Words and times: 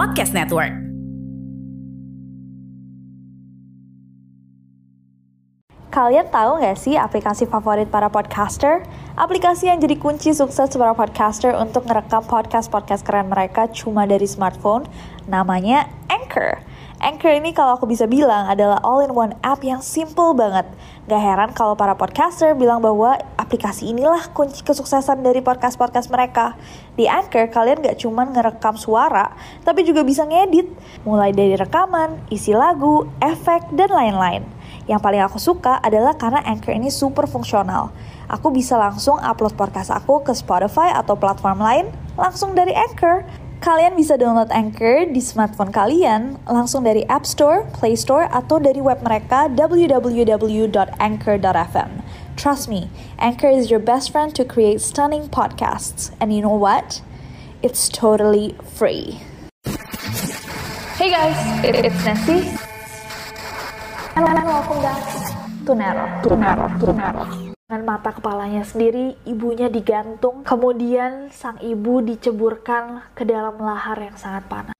Podcast 0.00 0.32
Network. 0.32 0.72
Kalian 5.92 6.24
tahu 6.32 6.56
nggak 6.56 6.78
sih 6.80 6.96
aplikasi 6.96 7.44
favorit 7.44 7.84
para 7.92 8.08
podcaster? 8.08 8.80
Aplikasi 9.12 9.68
yang 9.68 9.76
jadi 9.76 10.00
kunci 10.00 10.32
sukses 10.32 10.72
para 10.72 10.96
podcaster 10.96 11.52
untuk 11.52 11.84
ngerekam 11.84 12.24
podcast-podcast 12.24 13.04
keren 13.04 13.28
mereka 13.28 13.68
cuma 13.76 14.08
dari 14.08 14.24
smartphone, 14.24 14.88
namanya 15.28 15.84
Anchor. 16.08 16.64
Anchor 17.00 17.32
ini 17.32 17.56
kalau 17.56 17.80
aku 17.80 17.88
bisa 17.88 18.04
bilang 18.04 18.44
adalah 18.44 18.76
all-in-one 18.84 19.32
app 19.40 19.64
yang 19.64 19.80
simple 19.80 20.36
banget. 20.36 20.68
Gak 21.08 21.16
heran 21.16 21.50
kalau 21.56 21.72
para 21.72 21.96
podcaster 21.96 22.52
bilang 22.52 22.84
bahwa 22.84 23.16
aplikasi 23.40 23.88
inilah 23.88 24.28
kunci 24.36 24.60
kesuksesan 24.60 25.24
dari 25.24 25.40
podcast-podcast 25.40 26.12
mereka. 26.12 26.60
Di 27.00 27.08
Anchor, 27.08 27.48
kalian 27.48 27.80
gak 27.80 28.04
cuma 28.04 28.28
ngerekam 28.28 28.76
suara, 28.76 29.32
tapi 29.64 29.80
juga 29.88 30.04
bisa 30.04 30.28
ngedit. 30.28 30.68
Mulai 31.08 31.32
dari 31.32 31.56
rekaman, 31.56 32.20
isi 32.28 32.52
lagu, 32.52 33.08
efek, 33.24 33.72
dan 33.72 33.88
lain-lain. 33.88 34.44
Yang 34.84 35.00
paling 35.00 35.24
aku 35.24 35.40
suka 35.40 35.80
adalah 35.80 36.20
karena 36.20 36.44
Anchor 36.44 36.76
ini 36.76 36.92
super 36.92 37.24
fungsional. 37.24 37.96
Aku 38.28 38.52
bisa 38.52 38.76
langsung 38.76 39.16
upload 39.24 39.56
podcast 39.56 39.88
aku 39.88 40.20
ke 40.20 40.36
Spotify 40.36 40.92
atau 40.92 41.16
platform 41.16 41.64
lain 41.64 41.86
langsung 42.20 42.52
dari 42.52 42.76
Anchor. 42.76 43.24
Kalian 43.60 43.92
bisa 43.92 44.16
download 44.16 44.48
Anchor 44.56 45.04
di 45.04 45.20
smartphone 45.20 45.68
kalian 45.68 46.40
langsung 46.48 46.80
dari 46.80 47.04
App 47.12 47.28
Store, 47.28 47.68
Play 47.76 47.92
Store, 47.92 48.24
atau 48.32 48.56
dari 48.56 48.80
web 48.80 49.04
mereka 49.04 49.52
www.anchor.fm. 49.52 50.80
Trust 52.40 52.72
me, 52.72 52.88
Anchor 53.20 53.52
is 53.52 53.68
your 53.68 53.76
best 53.76 54.16
friend 54.16 54.32
to 54.32 54.48
create 54.48 54.80
stunning 54.80 55.28
podcasts. 55.28 56.08
And 56.24 56.32
you 56.32 56.40
know 56.40 56.56
what? 56.56 57.04
It's 57.60 57.92
totally 57.92 58.56
free. 58.64 59.20
Hey 60.96 61.12
guys, 61.12 61.36
it's 61.60 62.00
Nessie. 62.00 62.48
And 64.16 64.24
welcome 64.24 64.80
back 64.80 65.04
to 65.68 65.76
Nero. 65.76 66.08
To 66.24 66.32
Nero. 66.32 66.64
To 66.80 66.92
Nero. 66.96 67.49
Dengan 67.70 67.86
mata 67.86 68.10
kepalanya 68.10 68.66
sendiri, 68.66 69.14
ibunya 69.30 69.70
digantung, 69.70 70.42
kemudian 70.42 71.30
sang 71.30 71.54
ibu 71.62 72.02
diceburkan 72.02 73.06
ke 73.14 73.22
dalam 73.22 73.62
lahar 73.62 73.94
yang 73.94 74.18
sangat 74.18 74.42
panas. 74.50 74.74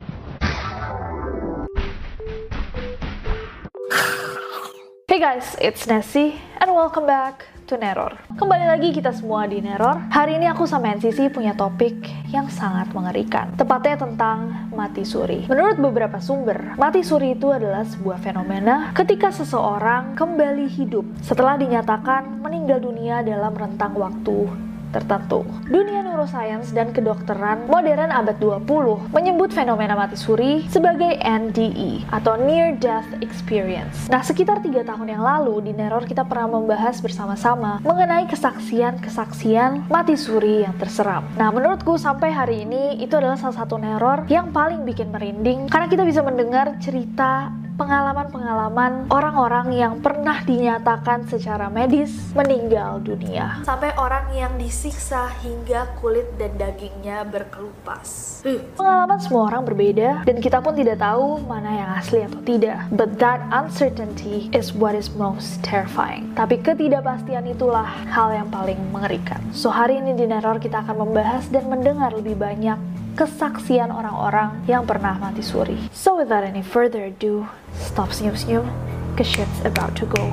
Hey 5.07 5.23
guys, 5.23 5.55
it's 5.63 5.87
Nessie, 5.87 6.43
and 6.59 6.75
welcome 6.75 7.07
back 7.07 7.47
to 7.71 7.79
Neror. 7.79 8.19
Kembali 8.35 8.67
lagi 8.67 8.91
kita 8.91 9.15
semua 9.15 9.47
di 9.47 9.63
Neror. 9.63 10.11
Hari 10.11 10.43
ini 10.43 10.51
aku 10.51 10.67
sama 10.67 10.91
NCC 10.91 11.31
punya 11.31 11.55
topik 11.55 12.03
yang 12.35 12.51
sangat 12.51 12.91
mengerikan. 12.91 13.55
Tepatnya 13.55 13.95
tentang 13.95 14.67
mati 14.75 15.07
suri. 15.07 15.47
Menurut 15.47 15.79
beberapa 15.79 16.19
sumber, 16.19 16.75
mati 16.75 17.07
suri 17.07 17.39
itu 17.39 17.55
adalah 17.55 17.87
sebuah 17.87 18.19
fenomena 18.19 18.91
ketika 18.99 19.31
seseorang 19.31 20.19
kembali 20.19 20.67
hidup 20.67 21.07
setelah 21.23 21.55
dinyatakan 21.55 22.43
meninggal 22.43 22.83
dunia 22.83 23.23
dalam 23.23 23.55
rentang 23.55 23.95
waktu 23.95 24.70
tertentu. 24.91 25.47
Dunia 25.67 26.03
neuroscience 26.03 26.75
dan 26.75 26.91
kedokteran 26.91 27.71
modern 27.71 28.11
abad 28.11 28.37
20 28.43 29.15
menyebut 29.15 29.51
fenomena 29.55 29.95
mati 29.95 30.19
suri 30.19 30.67
sebagai 30.69 31.17
NDE 31.23 32.11
atau 32.11 32.35
Near 32.37 32.77
Death 32.77 33.09
Experience. 33.23 34.11
Nah, 34.11 34.21
sekitar 34.21 34.61
tiga 34.61 34.83
tahun 34.83 35.15
yang 35.17 35.23
lalu 35.23 35.71
di 35.71 35.73
Neror 35.73 36.05
kita 36.05 36.27
pernah 36.27 36.59
membahas 36.59 36.99
bersama-sama 36.99 37.79
mengenai 37.87 38.27
kesaksian-kesaksian 38.29 39.89
mati 39.89 40.19
suri 40.19 40.67
yang 40.67 40.75
terseram. 40.77 41.27
Nah, 41.39 41.55
menurutku 41.55 41.95
sampai 41.97 42.35
hari 42.35 42.67
ini 42.67 42.99
itu 42.99 43.15
adalah 43.15 43.39
salah 43.39 43.65
satu 43.65 43.79
Neror 43.79 44.27
yang 44.27 44.51
paling 44.51 44.83
bikin 44.83 45.15
merinding 45.15 45.71
karena 45.71 45.87
kita 45.87 46.03
bisa 46.03 46.21
mendengar 46.21 46.77
cerita 46.83 47.60
pengalaman-pengalaman 47.81 49.09
orang-orang 49.09 49.73
yang 49.73 50.05
pernah 50.05 50.45
dinyatakan 50.45 51.25
secara 51.33 51.73
medis 51.73 52.13
meninggal 52.37 53.01
dunia. 53.01 53.65
Sampai 53.65 53.97
orang 53.97 54.29
yang 54.37 54.53
disiksa 54.61 55.33
hingga 55.41 55.97
kulit 55.97 56.29
dan 56.37 56.53
dagingnya 56.61 57.25
berkelupas. 57.25 58.41
Uh. 58.45 58.61
Pengalaman 58.77 59.17
semua 59.17 59.49
orang 59.49 59.65
berbeda 59.65 60.29
dan 60.29 60.37
kita 60.45 60.61
pun 60.61 60.77
tidak 60.77 61.01
tahu 61.01 61.41
mana 61.49 61.71
yang 61.73 61.91
asli 61.97 62.21
atau 62.21 62.45
tidak. 62.45 62.85
But 62.93 63.17
that 63.25 63.41
uncertainty 63.49 64.53
is 64.53 64.77
what 64.77 64.93
is 64.93 65.09
most 65.17 65.65
terrifying. 65.65 66.37
Tapi 66.37 66.61
ketidakpastian 66.61 67.49
itulah 67.49 67.89
hal 68.13 68.37
yang 68.37 68.53
paling 68.53 68.77
mengerikan. 68.93 69.41
So 69.57 69.73
hari 69.73 70.05
ini 70.05 70.13
di 70.13 70.29
Neror 70.29 70.61
kita 70.61 70.85
akan 70.85 71.09
membahas 71.09 71.49
dan 71.49 71.65
mendengar 71.73 72.13
lebih 72.13 72.37
banyak 72.37 73.00
kesaksian 73.21 73.93
orang-orang 73.93 74.65
yang 74.65 74.89
pernah 74.89 75.13
mati 75.21 75.45
suri. 75.45 75.77
So 75.93 76.17
without 76.17 76.41
any 76.41 76.65
further 76.65 77.13
ado, 77.13 77.45
stop 77.77 78.17
senyum-senyum, 78.17 78.65
cause 79.13 79.29
shit's 79.29 79.61
about 79.69 79.93
to 80.01 80.09
go 80.09 80.25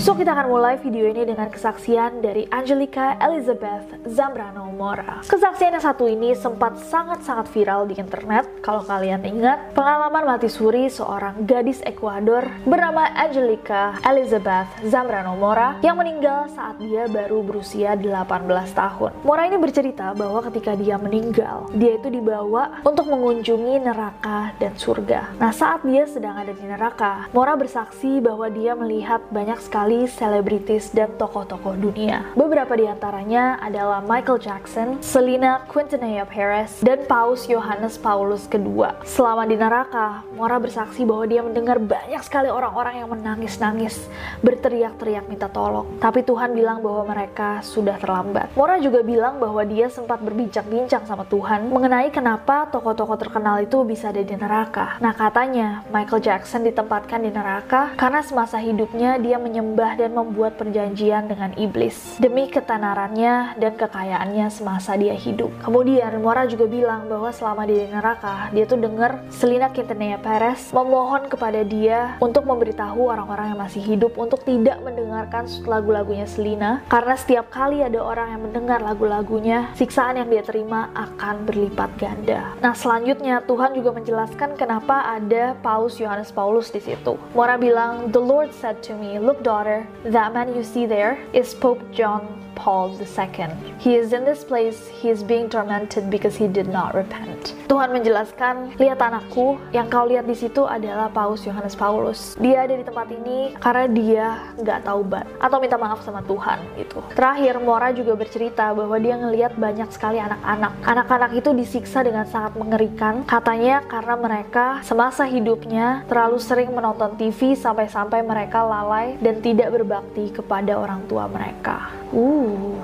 So 0.00 0.16
kita 0.16 0.32
akan 0.32 0.48
mulai 0.48 0.80
video 0.80 1.04
ini 1.04 1.28
dengan 1.28 1.52
kesaksian 1.52 2.24
dari 2.24 2.48
Angelica 2.48 3.20
Elizabeth 3.20 3.84
Zambrano 4.08 4.72
Mora. 4.72 5.20
Kesaksian 5.28 5.76
yang 5.76 5.84
satu 5.84 6.08
ini 6.08 6.32
sempat 6.32 6.80
sangat-sangat 6.80 7.52
viral 7.52 7.84
di 7.84 8.00
internet. 8.00 8.48
Kalau 8.64 8.80
kalian 8.80 9.20
ingat, 9.20 9.76
pengalaman 9.76 10.24
mati 10.24 10.48
suri 10.48 10.88
seorang 10.88 11.44
gadis 11.44 11.84
Ekuador 11.84 12.48
bernama 12.64 13.04
Angelica 13.12 14.00
Elizabeth 14.00 14.72
Zambrano 14.88 15.36
Mora 15.36 15.76
yang 15.84 16.00
meninggal 16.00 16.48
saat 16.56 16.80
dia 16.80 17.04
baru 17.10 17.44
berusia 17.44 17.92
18 17.92 18.72
tahun. 18.72 19.10
Mora 19.26 19.44
ini 19.44 19.60
bercerita 19.60 20.16
bahwa 20.16 20.40
ketika 20.48 20.72
dia 20.72 20.96
meninggal, 20.96 21.68
dia 21.76 22.00
itu 22.00 22.08
dibawa 22.08 22.80
untuk 22.80 23.12
mengunjungi 23.12 23.84
neraka 23.84 24.56
dan 24.56 24.72
surga. 24.72 25.36
Nah, 25.36 25.52
saat 25.52 25.84
dia 25.84 26.08
sedang 26.08 26.38
ada 26.38 26.54
di 26.54 26.64
neraka, 26.64 27.28
Mora 27.36 27.58
bersaksi 27.58 28.22
bahwa 28.22 28.46
dia 28.48 28.72
melihat 28.78 29.20
banyak 29.28 29.58
sekali 29.60 29.81
selebritis 29.82 30.94
dan 30.94 31.10
tokoh-tokoh 31.18 31.74
dunia. 31.74 32.22
Beberapa 32.38 32.78
di 32.78 32.86
antaranya 32.86 33.58
adalah 33.58 33.98
Michael 33.98 34.38
Jackson, 34.38 35.02
Selena 35.02 35.66
Quintanilla 35.66 36.22
Perez, 36.22 36.78
dan 36.86 37.02
Paus 37.10 37.50
Yohanes 37.50 37.98
Paulus 37.98 38.46
II. 38.46 38.94
Selama 39.02 39.42
di 39.42 39.58
neraka, 39.58 40.22
Mora 40.38 40.62
bersaksi 40.62 41.02
bahwa 41.02 41.26
dia 41.26 41.42
mendengar 41.42 41.82
banyak 41.82 42.22
sekali 42.22 42.46
orang-orang 42.46 43.02
yang 43.02 43.10
menangis-nangis, 43.10 44.06
berteriak-teriak 44.46 45.26
minta 45.26 45.50
tolong. 45.50 45.98
Tapi 45.98 46.22
Tuhan 46.22 46.54
bilang 46.54 46.78
bahwa 46.78 47.02
mereka 47.10 47.58
sudah 47.66 47.98
terlambat. 47.98 48.54
Mora 48.54 48.78
juga 48.78 49.02
bilang 49.02 49.42
bahwa 49.42 49.66
dia 49.66 49.90
sempat 49.90 50.22
berbincang-bincang 50.22 51.10
sama 51.10 51.26
Tuhan 51.26 51.74
mengenai 51.74 52.14
kenapa 52.14 52.70
tokoh-tokoh 52.70 53.18
terkenal 53.18 53.58
itu 53.58 53.82
bisa 53.82 54.14
ada 54.14 54.22
di 54.22 54.34
neraka. 54.38 55.02
Nah 55.02 55.10
katanya, 55.10 55.82
Michael 55.90 56.22
Jackson 56.22 56.62
ditempatkan 56.62 57.18
di 57.18 57.34
neraka 57.34 57.90
karena 57.98 58.22
semasa 58.22 58.62
hidupnya 58.62 59.18
dia 59.18 59.42
menyembah 59.42 59.71
menyembah 59.72 59.96
dan 59.96 60.12
membuat 60.12 60.60
perjanjian 60.60 61.32
dengan 61.32 61.56
iblis 61.56 62.20
demi 62.20 62.44
ketenarannya 62.44 63.56
dan 63.56 63.72
kekayaannya 63.72 64.52
semasa 64.52 65.00
dia 65.00 65.16
hidup. 65.16 65.48
Kemudian 65.64 66.12
Mora 66.20 66.44
juga 66.44 66.68
bilang 66.68 67.08
bahwa 67.08 67.32
selama 67.32 67.64
di 67.64 67.88
neraka, 67.88 68.52
dia 68.52 68.68
tuh 68.68 68.76
dengar 68.76 69.24
Selina 69.32 69.72
Quintanilla 69.72 70.20
Perez 70.20 70.68
memohon 70.76 71.24
kepada 71.32 71.64
dia 71.64 72.20
untuk 72.20 72.44
memberitahu 72.44 73.00
orang-orang 73.00 73.56
yang 73.56 73.60
masih 73.64 73.80
hidup 73.80 74.12
untuk 74.20 74.44
tidak 74.44 74.76
mendengarkan 74.84 75.48
lagu-lagunya 75.64 76.28
Selina 76.28 76.84
karena 76.92 77.16
setiap 77.16 77.48
kali 77.48 77.80
ada 77.80 77.96
orang 78.04 78.28
yang 78.36 78.44
mendengar 78.44 78.84
lagu-lagunya, 78.84 79.72
siksaan 79.72 80.20
yang 80.20 80.28
dia 80.28 80.44
terima 80.44 80.92
akan 80.92 81.48
berlipat 81.48 81.96
ganda. 81.96 82.52
Nah, 82.60 82.76
selanjutnya 82.76 83.40
Tuhan 83.48 83.72
juga 83.72 83.96
menjelaskan 83.96 84.52
kenapa 84.60 85.16
ada 85.16 85.56
Paus 85.64 85.96
Yohanes 85.96 86.28
Paulus 86.28 86.68
di 86.68 86.84
situ. 86.84 87.16
Mora 87.32 87.56
bilang, 87.56 88.12
"The 88.12 88.20
Lord 88.20 88.52
said 88.52 88.84
to 88.84 88.92
me, 88.92 89.16
look 89.16 89.40
daughter, 89.40 89.61
that 90.10 90.34
man 90.34 90.54
you 90.54 90.62
see 90.64 90.86
there 90.86 91.18
is 91.32 91.54
Pope 91.54 91.82
John 91.92 92.42
Paul 92.54 92.94
II. 93.00 93.50
He 93.78 93.96
is 93.96 94.12
in 94.12 94.24
this 94.24 94.44
place, 94.44 94.88
he 94.88 95.10
is 95.10 95.22
being 95.22 95.48
tormented 95.48 96.10
because 96.10 96.36
he 96.36 96.46
did 96.46 96.68
not 96.68 96.94
repent. 96.94 97.56
Tuhan 97.66 97.90
menjelaskan, 97.90 98.76
lihat 98.76 99.00
anakku, 99.00 99.56
yang 99.72 99.88
kau 99.88 100.04
lihat 100.04 100.28
di 100.28 100.36
situ 100.36 100.68
adalah 100.68 101.08
Paus 101.08 101.42
Yohanes 101.48 101.74
Paulus. 101.74 102.36
Dia 102.38 102.68
ada 102.68 102.76
di 102.76 102.84
tempat 102.84 103.08
ini 103.10 103.56
karena 103.58 103.86
dia 103.88 104.26
nggak 104.60 104.84
taubat 104.84 105.24
atau 105.40 105.56
minta 105.58 105.80
maaf 105.80 106.04
sama 106.04 106.20
Tuhan 106.28 106.60
gitu. 106.76 107.00
Terakhir, 107.16 107.58
Mora 107.64 107.90
juga 107.90 108.14
bercerita 108.14 108.70
bahwa 108.76 108.96
dia 109.00 109.16
ngelihat 109.16 109.56
banyak 109.56 109.88
sekali 109.90 110.20
anak-anak. 110.20 110.72
Anak-anak 110.84 111.30
itu 111.34 111.50
disiksa 111.56 112.04
dengan 112.04 112.28
sangat 112.28 112.54
mengerikan, 112.54 113.24
katanya 113.24 113.80
karena 113.88 114.14
mereka 114.20 114.84
semasa 114.84 115.24
hidupnya 115.24 116.04
terlalu 116.06 116.38
sering 116.38 116.70
menonton 116.70 117.16
TV 117.16 117.56
sampai-sampai 117.56 118.20
mereka 118.20 118.62
lalai 118.62 119.16
dan 119.24 119.40
tidak 119.40 119.51
berbakti 119.72 120.32
kepada 120.32 120.80
orang 120.80 121.04
tua 121.06 121.28
mereka. 121.28 121.92
Uh. 122.08 122.80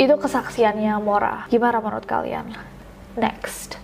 Itu 0.00 0.16
kesaksiannya 0.16 0.96
Mora. 1.04 1.44
Gimana 1.52 1.84
menurut 1.84 2.08
kalian? 2.08 2.56
Next 3.20 3.76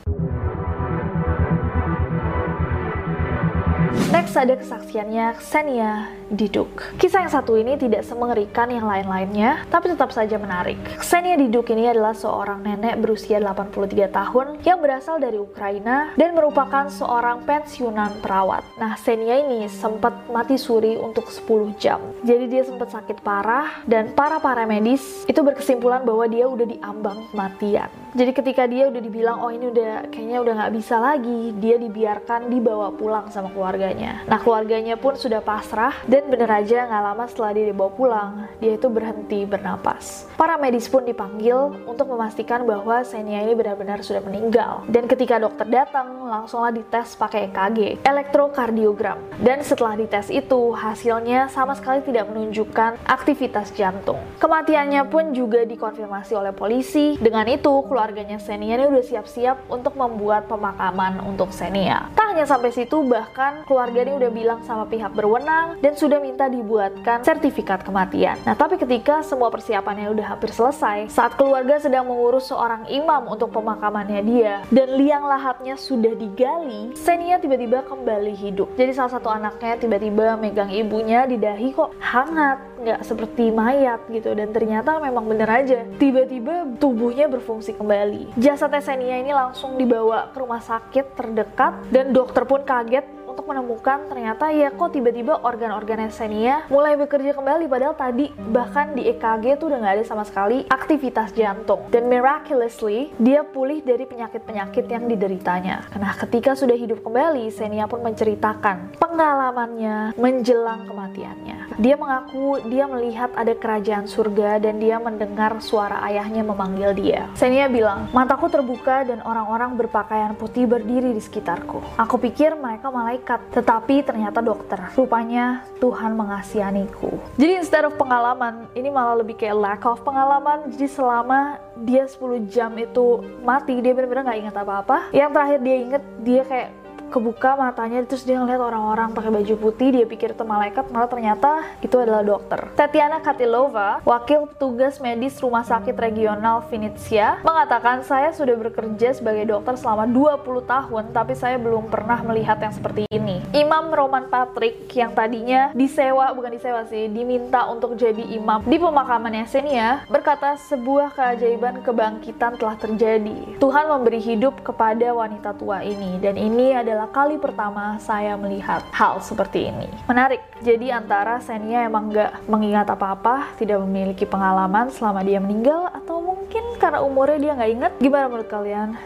Next 4.08 4.32
ada 4.38 4.56
kesaksiannya 4.56 5.37
Xenia 5.37 6.08
Diduk. 6.26 6.99
Kisah 6.99 7.23
yang 7.23 7.31
satu 7.31 7.55
ini 7.55 7.78
tidak 7.78 8.02
semengerikan 8.02 8.67
yang 8.67 8.82
lain-lainnya, 8.82 9.62
tapi 9.70 9.94
tetap 9.94 10.11
saja 10.11 10.34
menarik. 10.43 10.75
Xenia 10.99 11.38
Diduk 11.38 11.70
ini 11.70 11.87
adalah 11.87 12.19
seorang 12.19 12.67
nenek 12.67 12.99
berusia 12.99 13.38
83 13.38 14.11
tahun 14.11 14.46
yang 14.67 14.82
berasal 14.82 15.23
dari 15.23 15.38
Ukraina 15.38 16.11
dan 16.19 16.34
merupakan 16.34 16.90
seorang 16.90 17.46
pensiunan 17.46 18.19
perawat. 18.19 18.67
Nah, 18.75 18.99
Xenia 18.99 19.38
ini 19.38 19.70
sempat 19.70 20.26
mati 20.26 20.58
suri 20.58 20.99
untuk 20.99 21.31
10 21.31 21.78
jam. 21.78 22.02
Jadi 22.26 22.44
dia 22.50 22.67
sempat 22.67 22.90
sakit 22.90 23.22
parah 23.22 23.87
dan 23.87 24.11
para 24.11 24.43
para 24.43 24.67
medis 24.67 25.22
itu 25.31 25.38
berkesimpulan 25.46 26.02
bahwa 26.02 26.26
dia 26.26 26.50
udah 26.50 26.67
diambang 26.67 27.31
kematian. 27.31 27.87
Jadi 28.17 28.32
ketika 28.32 28.64
dia 28.64 28.88
udah 28.88 29.02
dibilang 29.05 29.44
oh 29.44 29.52
ini 29.52 29.69
udah 29.69 30.08
kayaknya 30.08 30.40
udah 30.40 30.52
nggak 30.56 30.72
bisa 30.72 30.96
lagi, 30.96 31.52
dia 31.61 31.76
dibiarkan 31.76 32.49
dibawa 32.49 32.88
pulang 32.88 33.29
sama 33.29 33.52
keluarganya. 33.52 34.25
Nah 34.25 34.40
keluarganya 34.40 34.96
pun 34.96 35.20
sudah 35.20 35.44
pasrah 35.44 35.93
dan 36.17 36.33
bener 36.33 36.49
aja 36.49 36.89
nggak 36.89 37.05
lama 37.13 37.25
setelah 37.29 37.53
dia 37.53 37.69
dibawa 37.69 37.93
pulang, 37.93 38.33
dia 38.57 38.81
itu 38.81 38.89
berhenti 38.89 39.45
bernapas. 39.45 40.25
Para 40.41 40.57
medis 40.57 40.89
pun 40.89 41.05
dipanggil 41.05 41.77
untuk 41.85 42.09
memastikan 42.09 42.65
bahwa 42.65 43.05
Senia 43.05 43.45
ini 43.45 43.53
benar-benar 43.53 44.01
sudah 44.01 44.25
meninggal. 44.25 44.89
Dan 44.89 45.05
ketika 45.05 45.37
dokter 45.37 45.69
datang, 45.69 46.25
langsunglah 46.25 46.73
dites 46.73 47.21
pakai 47.21 47.53
EKG, 47.53 48.01
elektrokardiogram. 48.01 49.21
Dan 49.45 49.61
setelah 49.61 49.93
dites 50.01 50.33
itu, 50.33 50.73
hasilnya 50.73 51.53
sama 51.53 51.77
sekali 51.77 52.01
tidak 52.01 52.33
menunjukkan 52.33 52.97
aktivitas 53.05 53.77
jantung. 53.77 54.17
Kematiannya 54.41 55.05
pun 55.13 55.37
juga 55.37 55.69
dikonfirmasi 55.69 56.33
oleh 56.33 56.57
polisi. 56.57 57.21
Dengan 57.21 57.45
itu, 57.45 57.85
keluarganya 57.85 58.41
Senia 58.41 58.81
ini 58.81 58.89
udah 58.89 59.05
siap-siap 59.05 59.69
untuk 59.69 59.93
membuat 60.01 60.49
pemakaman 60.49 61.21
untuk 61.29 61.53
Senia. 61.53 62.09
Tak 62.17 62.33
hanya 62.33 62.49
sampai 62.49 62.73
situ, 62.73 63.05
bahkan 63.05 63.69
keluarga 63.69 64.01
ini 64.01 64.17
udah 64.17 64.31
bilang 64.33 64.61
sama 64.65 64.89
pihak 64.89 65.13
berwenang 65.13 65.77
dan 65.85 65.93
sudah 65.93 66.06
minta 66.23 66.47
dibuatkan 66.47 67.26
sertifikat 67.26 67.82
kematian. 67.82 68.38
Nah, 68.47 68.55
tapi 68.55 68.79
ketika 68.79 69.26
semua 69.26 69.50
persiapannya 69.50 70.06
udah 70.14 70.38
hampir 70.38 70.55
selesai, 70.55 71.11
saat 71.11 71.35
keluarga 71.35 71.82
sedang 71.82 72.06
mengurus 72.06 72.47
seorang 72.47 72.87
imam 72.87 73.26
untuk 73.26 73.50
pemakamannya 73.50 74.23
dia, 74.23 74.55
dan 74.70 74.94
liang 74.94 75.26
lahatnya 75.26 75.75
sudah 75.75 76.14
digali, 76.14 76.94
Senia 76.94 77.43
tiba-tiba 77.43 77.82
kembali 77.82 78.38
hidup. 78.38 78.70
Jadi 78.79 78.94
salah 78.94 79.19
satu 79.19 79.26
anaknya 79.26 79.75
tiba-tiba 79.82 80.38
megang 80.38 80.70
ibunya 80.70 81.26
di 81.26 81.35
dahi 81.43 81.75
kok 81.75 81.99
hangat, 81.99 82.62
nggak 82.79 83.00
seperti 83.03 83.50
mayat 83.50 84.06
gitu. 84.06 84.31
Dan 84.38 84.55
ternyata 84.55 85.03
memang 85.03 85.26
bener 85.26 85.50
aja, 85.50 85.82
tiba-tiba 85.99 86.79
tubuhnya 86.79 87.26
berfungsi 87.26 87.75
kembali. 87.75 88.38
Jasad 88.38 88.70
Senia 88.79 89.19
ini 89.19 89.35
langsung 89.35 89.75
dibawa 89.75 90.31
ke 90.31 90.38
rumah 90.38 90.62
sakit 90.62 91.19
terdekat 91.19 91.91
dan 91.91 92.14
dokter 92.14 92.47
pun 92.47 92.62
kaget 92.62 93.25
untuk 93.37 93.53
menemukan 93.53 94.09
ternyata 94.09 94.49
ya 94.49 94.73
kok 94.73 94.97
tiba-tiba 94.97 95.44
organ-organ 95.44 96.09
Xenia 96.09 96.65
mulai 96.73 96.97
bekerja 96.97 97.37
kembali 97.37 97.69
padahal 97.69 97.93
tadi 97.93 98.33
bahkan 98.33 98.97
di 98.97 99.12
EKG 99.12 99.61
tuh 99.61 99.69
udah 99.69 99.85
nggak 99.85 99.94
ada 100.00 100.05
sama 100.09 100.25
sekali 100.25 100.65
aktivitas 100.73 101.37
jantung 101.37 101.85
dan 101.93 102.09
miraculously 102.09 103.12
dia 103.21 103.44
pulih 103.44 103.85
dari 103.85 104.09
penyakit-penyakit 104.09 104.88
yang 104.88 105.05
dideritanya. 105.05 105.85
Nah 106.00 106.17
ketika 106.17 106.56
sudah 106.56 106.81
hidup 106.81 107.05
kembali 107.05 107.53
Xenia 107.53 107.85
pun 107.85 108.00
menceritakan 108.00 108.97
pengalamannya 108.97 110.17
menjelang 110.17 110.89
kematiannya. 110.89 111.77
Dia 111.77 112.00
mengaku 112.00 112.65
dia 112.73 112.89
melihat 112.89 113.37
ada 113.37 113.53
kerajaan 113.53 114.09
surga 114.09 114.65
dan 114.65 114.81
dia 114.81 114.97
mendengar 114.97 115.61
suara 115.61 116.00
ayahnya 116.09 116.41
memanggil 116.41 116.97
dia. 116.97 117.29
Xenia 117.37 117.69
bilang, 117.69 118.09
mataku 118.17 118.49
terbuka 118.49 119.05
dan 119.05 119.21
orang-orang 119.21 119.77
berpakaian 119.77 120.32
putih 120.32 120.65
berdiri 120.65 121.12
di 121.12 121.21
sekitarku. 121.21 121.85
Aku 122.00 122.17
pikir 122.17 122.56
mereka 122.56 122.89
malaikat 122.89 123.25
malaikat, 123.26 123.40
tetapi 123.50 123.94
ternyata 124.06 124.38
dokter. 124.38 124.78
Rupanya 124.94 125.67
Tuhan 125.82 126.14
mengasihaniku. 126.14 127.11
Jadi 127.34 127.52
instead 127.58 127.82
of 127.82 127.99
pengalaman, 127.99 128.70
ini 128.78 128.87
malah 128.87 129.19
lebih 129.19 129.34
kayak 129.34 129.58
lack 129.58 129.82
of 129.82 129.99
pengalaman. 130.06 130.70
Jadi 130.70 130.87
selama 130.87 131.58
dia 131.82 132.06
10 132.06 132.46
jam 132.46 132.70
itu 132.78 133.26
mati, 133.43 133.82
dia 133.82 133.90
benar-benar 133.90 134.31
nggak 134.31 134.40
ingat 134.46 134.56
apa-apa. 134.62 134.96
Yang 135.11 135.31
terakhir 135.34 135.58
dia 135.67 135.76
inget, 135.76 136.02
dia 136.23 136.43
kayak 136.46 136.70
kebuka 137.08 137.55
matanya 137.55 138.03
terus 138.05 138.26
dia 138.26 138.37
ngeliat 138.37 138.58
orang-orang 138.58 139.14
pakai 139.14 139.31
baju 139.31 139.55
putih 139.56 139.88
dia 139.94 140.06
pikir 140.06 140.35
itu 140.35 140.44
malaikat 140.44 140.91
malah 140.91 141.08
ternyata 141.08 141.64
itu 141.81 141.97
adalah 141.97 142.23
dokter. 142.26 142.69
Tatiana 142.75 143.23
Katilova 143.23 144.03
wakil 144.03 144.50
petugas 144.50 144.99
medis 144.99 145.38
rumah 145.38 145.62
sakit 145.62 145.94
regional 145.94 146.67
Vinitsia 146.67 147.41
mengatakan 147.47 148.03
saya 148.03 148.35
sudah 148.35 148.58
bekerja 148.58 149.14
sebagai 149.14 149.47
dokter 149.47 149.79
selama 149.79 150.11
20 150.11 150.67
tahun 150.67 151.05
tapi 151.14 151.38
saya 151.38 151.56
belum 151.56 151.88
pernah 151.88 152.20
melihat 152.26 152.58
yang 152.58 152.75
seperti 152.75 153.06
ini. 153.14 153.38
Imam 153.55 153.88
Roman 153.93 154.26
Patrick 154.26 154.91
yang 154.93 155.14
tadinya 155.14 155.70
disewa 155.73 156.32
bukan 156.35 156.56
disewa 156.56 156.82
sih 156.91 157.06
diminta 157.06 157.69
untuk 157.70 157.94
jadi 157.94 158.23
imam 158.35 158.67
di 158.67 158.76
pemakaman 158.81 159.44
Yesenia 159.44 160.03
berkata 160.11 160.58
sebuah 160.58 161.14
keajaiban 161.14 161.85
kebangkitan 161.85 162.58
telah 162.58 162.76
terjadi. 162.81 163.61
Tuhan 163.62 163.85
memberi 163.87 164.19
hidup 164.19 164.61
kepada 164.64 165.12
wanita 165.14 165.55
tua 165.55 165.85
ini 165.87 166.19
dan 166.19 166.35
ini 166.35 166.75
adalah 166.75 166.95
adalah 166.96 167.12
kali 167.12 167.37
pertama 167.37 168.00
saya 168.00 168.40
melihat 168.40 168.81
hal 168.88 169.20
seperti 169.20 169.69
ini. 169.69 169.84
Menarik, 170.08 170.40
jadi 170.64 170.96
antara 170.96 171.44
Senia 171.44 171.84
emang 171.84 172.08
nggak 172.08 172.48
mengingat 172.48 172.88
apa-apa, 172.88 173.52
tidak 173.60 173.84
memiliki 173.84 174.25
pengalaman 174.25 174.88
selama 174.88 175.20
dia 175.20 175.37
meninggal, 175.37 175.93
atau 175.93 176.25
mungkin 176.25 176.64
karena 176.81 177.04
umurnya 177.04 177.37
dia 177.37 177.52
nggak 177.52 177.72
ingat. 177.76 177.93
Gimana 178.00 178.32
menurut 178.32 178.48
kalian? 178.48 178.96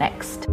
Next. 0.00 0.48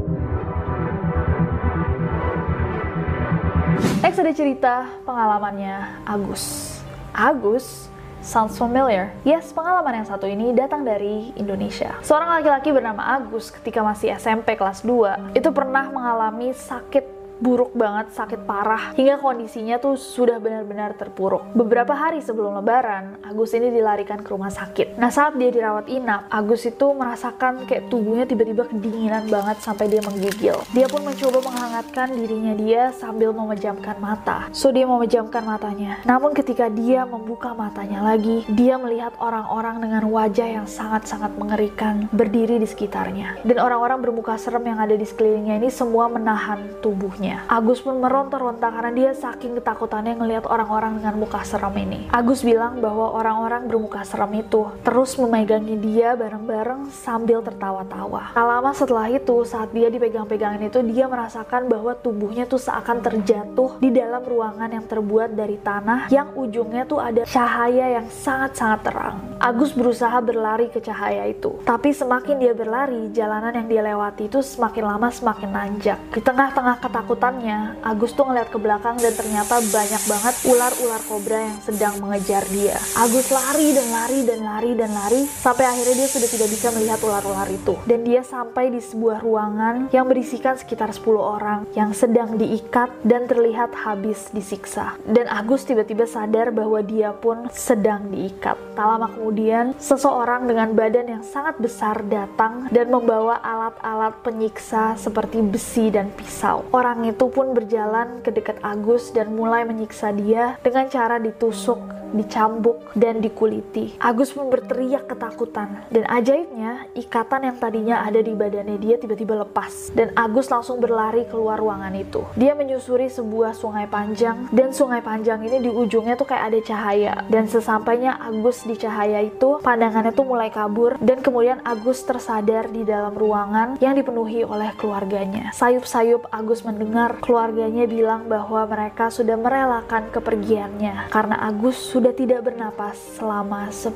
Next 4.03 4.19
ada 4.19 4.33
cerita 4.35 4.91
pengalamannya 5.07 6.03
Agus. 6.03 6.75
Agus 7.15 7.90
Sounds 8.21 8.53
familiar? 8.53 9.09
Yes, 9.25 9.49
pengalaman 9.49 9.97
yang 9.97 10.07
satu 10.07 10.29
ini 10.29 10.53
datang 10.53 10.85
dari 10.85 11.33
Indonesia. 11.33 11.97
Seorang 12.05 12.37
laki-laki 12.37 12.69
bernama 12.69 13.17
Agus 13.17 13.49
ketika 13.49 13.81
masih 13.81 14.13
SMP 14.13 14.53
kelas 14.53 14.85
2 14.85 15.33
itu 15.33 15.49
pernah 15.49 15.89
mengalami 15.89 16.53
sakit 16.53 17.20
buruk 17.41 17.73
banget, 17.73 18.13
sakit 18.13 18.45
parah, 18.45 18.93
hingga 18.93 19.17
kondisinya 19.17 19.81
tuh 19.81 19.97
sudah 19.97 20.37
benar-benar 20.37 20.93
terpuruk. 20.93 21.41
Beberapa 21.57 21.97
hari 21.97 22.21
sebelum 22.21 22.61
lebaran, 22.61 23.17
Agus 23.25 23.57
ini 23.57 23.73
dilarikan 23.73 24.21
ke 24.21 24.29
rumah 24.29 24.53
sakit. 24.53 25.01
Nah 25.01 25.09
saat 25.09 25.33
dia 25.35 25.49
dirawat 25.49 25.89
inap, 25.89 26.29
Agus 26.29 26.69
itu 26.69 26.93
merasakan 26.93 27.65
kayak 27.65 27.89
tubuhnya 27.89 28.29
tiba-tiba 28.29 28.69
kedinginan 28.69 29.25
banget 29.25 29.57
sampai 29.65 29.89
dia 29.89 30.05
menggigil. 30.05 30.61
Dia 30.71 30.85
pun 30.85 31.01
mencoba 31.01 31.41
menghangatkan 31.41 32.13
dirinya 32.13 32.53
dia 32.53 32.93
sambil 32.93 33.33
memejamkan 33.33 33.97
mata. 33.97 34.45
So 34.53 34.69
dia 34.69 34.85
memejamkan 34.85 35.41
matanya. 35.41 36.05
Namun 36.05 36.37
ketika 36.37 36.69
dia 36.69 37.09
membuka 37.09 37.57
matanya 37.57 38.05
lagi, 38.05 38.45
dia 38.53 38.77
melihat 38.77 39.17
orang-orang 39.17 39.81
dengan 39.81 40.05
wajah 40.13 40.61
yang 40.61 40.67
sangat-sangat 40.69 41.33
mengerikan 41.41 42.05
berdiri 42.13 42.61
di 42.61 42.69
sekitarnya. 42.69 43.41
Dan 43.41 43.57
orang-orang 43.57 43.97
bermuka 43.97 44.37
serem 44.37 44.61
yang 44.69 44.77
ada 44.77 44.93
di 44.93 45.07
sekelilingnya 45.09 45.57
ini 45.57 45.69
semua 45.73 46.05
menahan 46.05 46.61
tubuhnya 46.85 47.30
tubuhnya. 47.31 47.47
Agus 47.47 47.79
pun 47.83 47.95
meronta-ronta 47.99 48.67
karena 48.71 48.91
dia 48.91 49.11
saking 49.15 49.59
ketakutannya 49.59 50.13
ngelihat 50.19 50.45
orang-orang 50.47 50.99
dengan 50.99 51.15
muka 51.19 51.41
serem 51.47 51.75
ini. 51.79 51.99
Agus 52.11 52.43
bilang 52.43 52.79
bahwa 52.83 53.15
orang-orang 53.15 53.67
bermuka 53.67 54.03
serem 54.03 54.43
itu 54.43 54.67
terus 54.83 55.15
memegangi 55.15 55.75
dia 55.79 56.15
bareng-bareng 56.15 56.91
sambil 56.91 57.39
tertawa-tawa. 57.43 58.35
Tak 58.35 58.45
lama 58.45 58.71
setelah 58.75 59.07
itu, 59.11 59.43
saat 59.47 59.71
dia 59.71 59.87
dipegang-pegangin 59.87 60.67
itu, 60.67 60.79
dia 60.91 61.05
merasakan 61.07 61.67
bahwa 61.71 61.95
tubuhnya 61.95 62.47
tuh 62.47 62.59
seakan 62.59 62.99
terjatuh 63.03 63.79
di 63.79 63.89
dalam 63.93 64.23
ruangan 64.23 64.69
yang 64.71 64.85
terbuat 64.85 65.35
dari 65.35 65.57
tanah 65.61 66.11
yang 66.11 66.33
ujungnya 66.35 66.83
tuh 66.87 66.99
ada 66.99 67.23
cahaya 67.27 68.01
yang 68.01 68.07
sangat-sangat 68.09 68.79
terang. 68.83 69.17
Agus 69.41 69.73
berusaha 69.73 70.17
berlari 70.21 70.69
ke 70.69 70.77
cahaya 70.81 71.25
itu. 71.25 71.57
Tapi 71.65 71.93
semakin 71.93 72.37
dia 72.37 72.53
berlari, 72.53 73.09
jalanan 73.09 73.53
yang 73.57 73.67
dia 73.67 73.81
lewati 73.81 74.29
itu 74.29 74.39
semakin 74.41 74.83
lama 74.85 75.09
semakin 75.09 75.49
nanjak. 75.49 75.99
Di 76.13 76.21
tengah-tengah 76.21 76.77
ketakutan 76.77 77.10
ketakutannya, 77.11 77.83
Agus 77.83 78.15
tuh 78.15 78.23
ngeliat 78.23 78.47
ke 78.47 78.55
belakang 78.55 78.95
dan 78.95 79.11
ternyata 79.11 79.59
banyak 79.59 80.03
banget 80.07 80.35
ular-ular 80.47 81.01
kobra 81.11 81.43
yang 81.43 81.59
sedang 81.59 81.99
mengejar 81.99 82.47
dia. 82.47 82.79
Agus 82.95 83.27
lari 83.27 83.75
dan 83.75 83.87
lari 83.91 84.19
dan 84.23 84.39
lari 84.47 84.71
dan 84.79 84.91
lari 84.95 85.27
sampai 85.27 85.67
akhirnya 85.67 85.95
dia 85.99 86.07
sudah 86.07 86.29
tidak 86.31 86.47
bisa 86.47 86.67
melihat 86.71 86.99
ular-ular 87.03 87.51
itu. 87.51 87.75
Dan 87.83 88.07
dia 88.07 88.23
sampai 88.23 88.71
di 88.71 88.79
sebuah 88.79 89.19
ruangan 89.19 89.91
yang 89.91 90.07
berisikan 90.07 90.55
sekitar 90.55 90.95
10 90.95 91.03
orang 91.19 91.67
yang 91.75 91.91
sedang 91.91 92.39
diikat 92.39 92.87
dan 93.03 93.27
terlihat 93.27 93.75
habis 93.75 94.31
disiksa. 94.31 94.95
Dan 95.03 95.27
Agus 95.27 95.67
tiba-tiba 95.67 96.07
sadar 96.07 96.55
bahwa 96.55 96.79
dia 96.79 97.11
pun 97.11 97.51
sedang 97.51 98.07
diikat. 98.07 98.55
Tak 98.71 98.87
lama 98.87 99.11
kemudian, 99.11 99.75
seseorang 99.83 100.47
dengan 100.47 100.71
badan 100.71 101.19
yang 101.19 101.23
sangat 101.27 101.59
besar 101.59 102.07
datang 102.07 102.71
dan 102.71 102.87
membawa 102.87 103.35
alat-alat 103.43 104.15
penyiksa 104.23 104.95
seperti 104.95 105.43
besi 105.43 105.91
dan 105.91 106.07
pisau. 106.15 106.63
Orang 106.71 107.00
Orang 107.01 107.17
itu 107.17 107.33
pun 107.33 107.57
berjalan 107.57 108.21
ke 108.21 108.29
dekat 108.29 108.61
Agus 108.61 109.09
dan 109.09 109.33
mulai 109.33 109.65
menyiksa 109.65 110.13
dia 110.13 110.61
dengan 110.61 110.85
cara 110.85 111.17
ditusuk 111.17 111.81
dicambuk, 112.11 112.91
dan 112.91 113.23
dikuliti. 113.23 113.95
Agus 113.97 114.35
pun 114.35 114.51
berteriak 114.51 115.07
ketakutan. 115.07 115.87
Dan 115.87 116.03
ajaibnya, 116.07 116.91
ikatan 116.95 117.47
yang 117.47 117.57
tadinya 117.57 118.03
ada 118.03 118.19
di 118.19 118.35
badannya 118.35 118.77
dia 118.77 118.99
tiba-tiba 118.99 119.47
lepas. 119.47 119.91
Dan 119.95 120.11
Agus 120.15 120.51
langsung 120.51 120.83
berlari 120.83 121.23
keluar 121.31 121.57
ruangan 121.59 121.95
itu. 121.95 122.23
Dia 122.35 122.51
menyusuri 122.55 123.07
sebuah 123.07 123.55
sungai 123.55 123.87
panjang, 123.87 124.51
dan 124.51 124.75
sungai 124.75 124.99
panjang 124.99 125.39
ini 125.47 125.63
di 125.63 125.71
ujungnya 125.71 126.19
tuh 126.19 126.27
kayak 126.27 126.51
ada 126.51 126.59
cahaya. 126.59 127.13
Dan 127.31 127.47
sesampainya 127.47 128.19
Agus 128.19 128.67
di 128.67 128.75
cahaya 128.75 129.23
itu, 129.23 129.63
pandangannya 129.63 130.11
tuh 130.11 130.27
mulai 130.27 130.51
kabur, 130.51 130.99
dan 130.99 131.23
kemudian 131.23 131.63
Agus 131.63 132.03
tersadar 132.03 132.67
di 132.67 132.83
dalam 132.83 133.15
ruangan 133.15 133.79
yang 133.79 133.95
dipenuhi 133.95 134.43
oleh 134.43 134.75
keluarganya. 134.75 135.55
Sayup-sayup 135.55 136.27
Agus 136.27 136.67
mendengar 136.67 136.90
keluarganya 137.23 137.87
bilang 137.87 138.27
bahwa 138.27 138.67
mereka 138.67 139.07
sudah 139.07 139.39
merelakan 139.39 140.11
kepergiannya 140.11 141.07
karena 141.07 141.39
Agus 141.39 141.79
sudah 141.79 142.11
tidak 142.11 142.45
bernapas 142.45 142.99
selama 143.15 143.71
10 143.71 143.95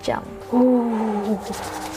jam. 0.00 0.24
Uh. 0.50 1.89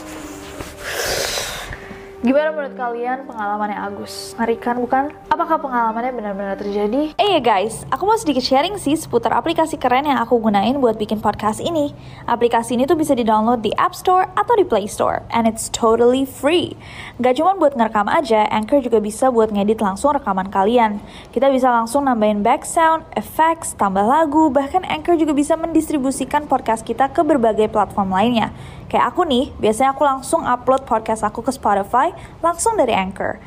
Gimana 2.24 2.56
menurut 2.56 2.80
kalian 2.80 3.28
pengalamannya 3.28 3.76
Agus? 3.76 4.32
Ngerikan 4.40 4.80
bukan? 4.80 5.12
Apakah 5.28 5.60
pengalamannya 5.60 6.16
benar-benar 6.16 6.56
terjadi? 6.56 7.12
Eh 7.20 7.36
hey 7.36 7.44
guys, 7.44 7.84
aku 7.92 8.08
mau 8.08 8.16
sedikit 8.16 8.40
sharing 8.40 8.80
sih 8.80 8.96
seputar 8.96 9.36
aplikasi 9.36 9.76
keren 9.76 10.08
yang 10.08 10.16
aku 10.24 10.40
gunain 10.40 10.80
buat 10.80 10.96
bikin 10.96 11.20
podcast 11.20 11.60
ini. 11.60 11.92
Aplikasi 12.24 12.80
ini 12.80 12.88
tuh 12.88 12.96
bisa 12.96 13.12
di-download 13.12 13.60
di 13.60 13.76
App 13.76 13.92
Store 13.92 14.32
atau 14.40 14.56
di 14.56 14.64
Play 14.64 14.88
Store, 14.88 15.20
and 15.36 15.52
it's 15.52 15.68
totally 15.68 16.24
free. 16.24 16.80
Gak 17.20 17.44
cuma 17.44 17.60
buat 17.60 17.76
ngerekam 17.76 18.08
aja, 18.08 18.48
Anchor 18.56 18.80
juga 18.80 19.04
bisa 19.04 19.28
buat 19.28 19.52
ngedit 19.52 19.84
langsung 19.84 20.16
rekaman 20.16 20.48
kalian. 20.48 21.04
Kita 21.36 21.52
bisa 21.52 21.76
langsung 21.76 22.08
nambahin 22.08 22.40
back 22.40 22.64
sound, 22.64 23.04
effects, 23.20 23.76
tambah 23.76 24.08
lagu, 24.08 24.48
bahkan 24.48 24.88
Anchor 24.88 25.20
juga 25.20 25.36
bisa 25.36 25.60
mendistribusikan 25.60 26.48
podcast 26.48 26.88
kita 26.88 27.12
ke 27.12 27.20
berbagai 27.20 27.68
platform 27.68 28.16
lainnya. 28.16 28.56
Kayak 28.94 29.10
aku 29.10 29.26
nih, 29.26 29.50
biasanya 29.58 29.98
aku 29.98 30.06
langsung 30.06 30.46
upload 30.46 30.86
podcast 30.86 31.26
aku 31.26 31.42
ke 31.42 31.50
Spotify 31.50 32.14
langsung 32.46 32.78
dari 32.78 32.94
Anchor. 32.94 33.42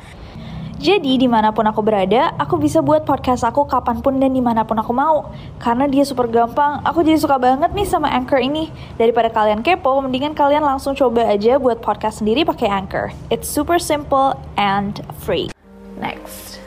Jadi 0.75 1.15
di 1.15 1.23
mana 1.23 1.55
pun 1.55 1.63
aku 1.63 1.79
berada, 1.79 2.35
aku 2.35 2.59
bisa 2.59 2.83
buat 2.83 3.07
podcast 3.07 3.47
aku 3.47 3.63
kapan 3.63 4.03
pun 4.03 4.19
dan 4.19 4.35
di 4.35 4.43
mana 4.43 4.67
pun 4.67 4.75
aku 4.75 4.91
mau. 4.91 5.31
Karena 5.55 5.87
dia 5.87 6.03
super 6.03 6.27
gampang, 6.27 6.83
aku 6.83 6.99
jadi 6.99 7.15
suka 7.15 7.39
banget 7.39 7.71
nih 7.71 7.87
sama 7.87 8.11
Anchor 8.11 8.43
ini. 8.43 8.67
Daripada 8.99 9.31
kalian 9.31 9.63
kepo, 9.63 10.03
mendingan 10.03 10.35
kalian 10.35 10.67
langsung 10.67 10.99
coba 10.99 11.23
aja 11.31 11.55
buat 11.55 11.79
podcast 11.79 12.19
sendiri 12.19 12.43
pakai 12.43 12.67
Anchor. 12.67 13.15
It's 13.31 13.47
super 13.47 13.79
simple 13.79 14.35
and 14.59 14.99
free. 15.23 15.47
Next. 15.95 16.59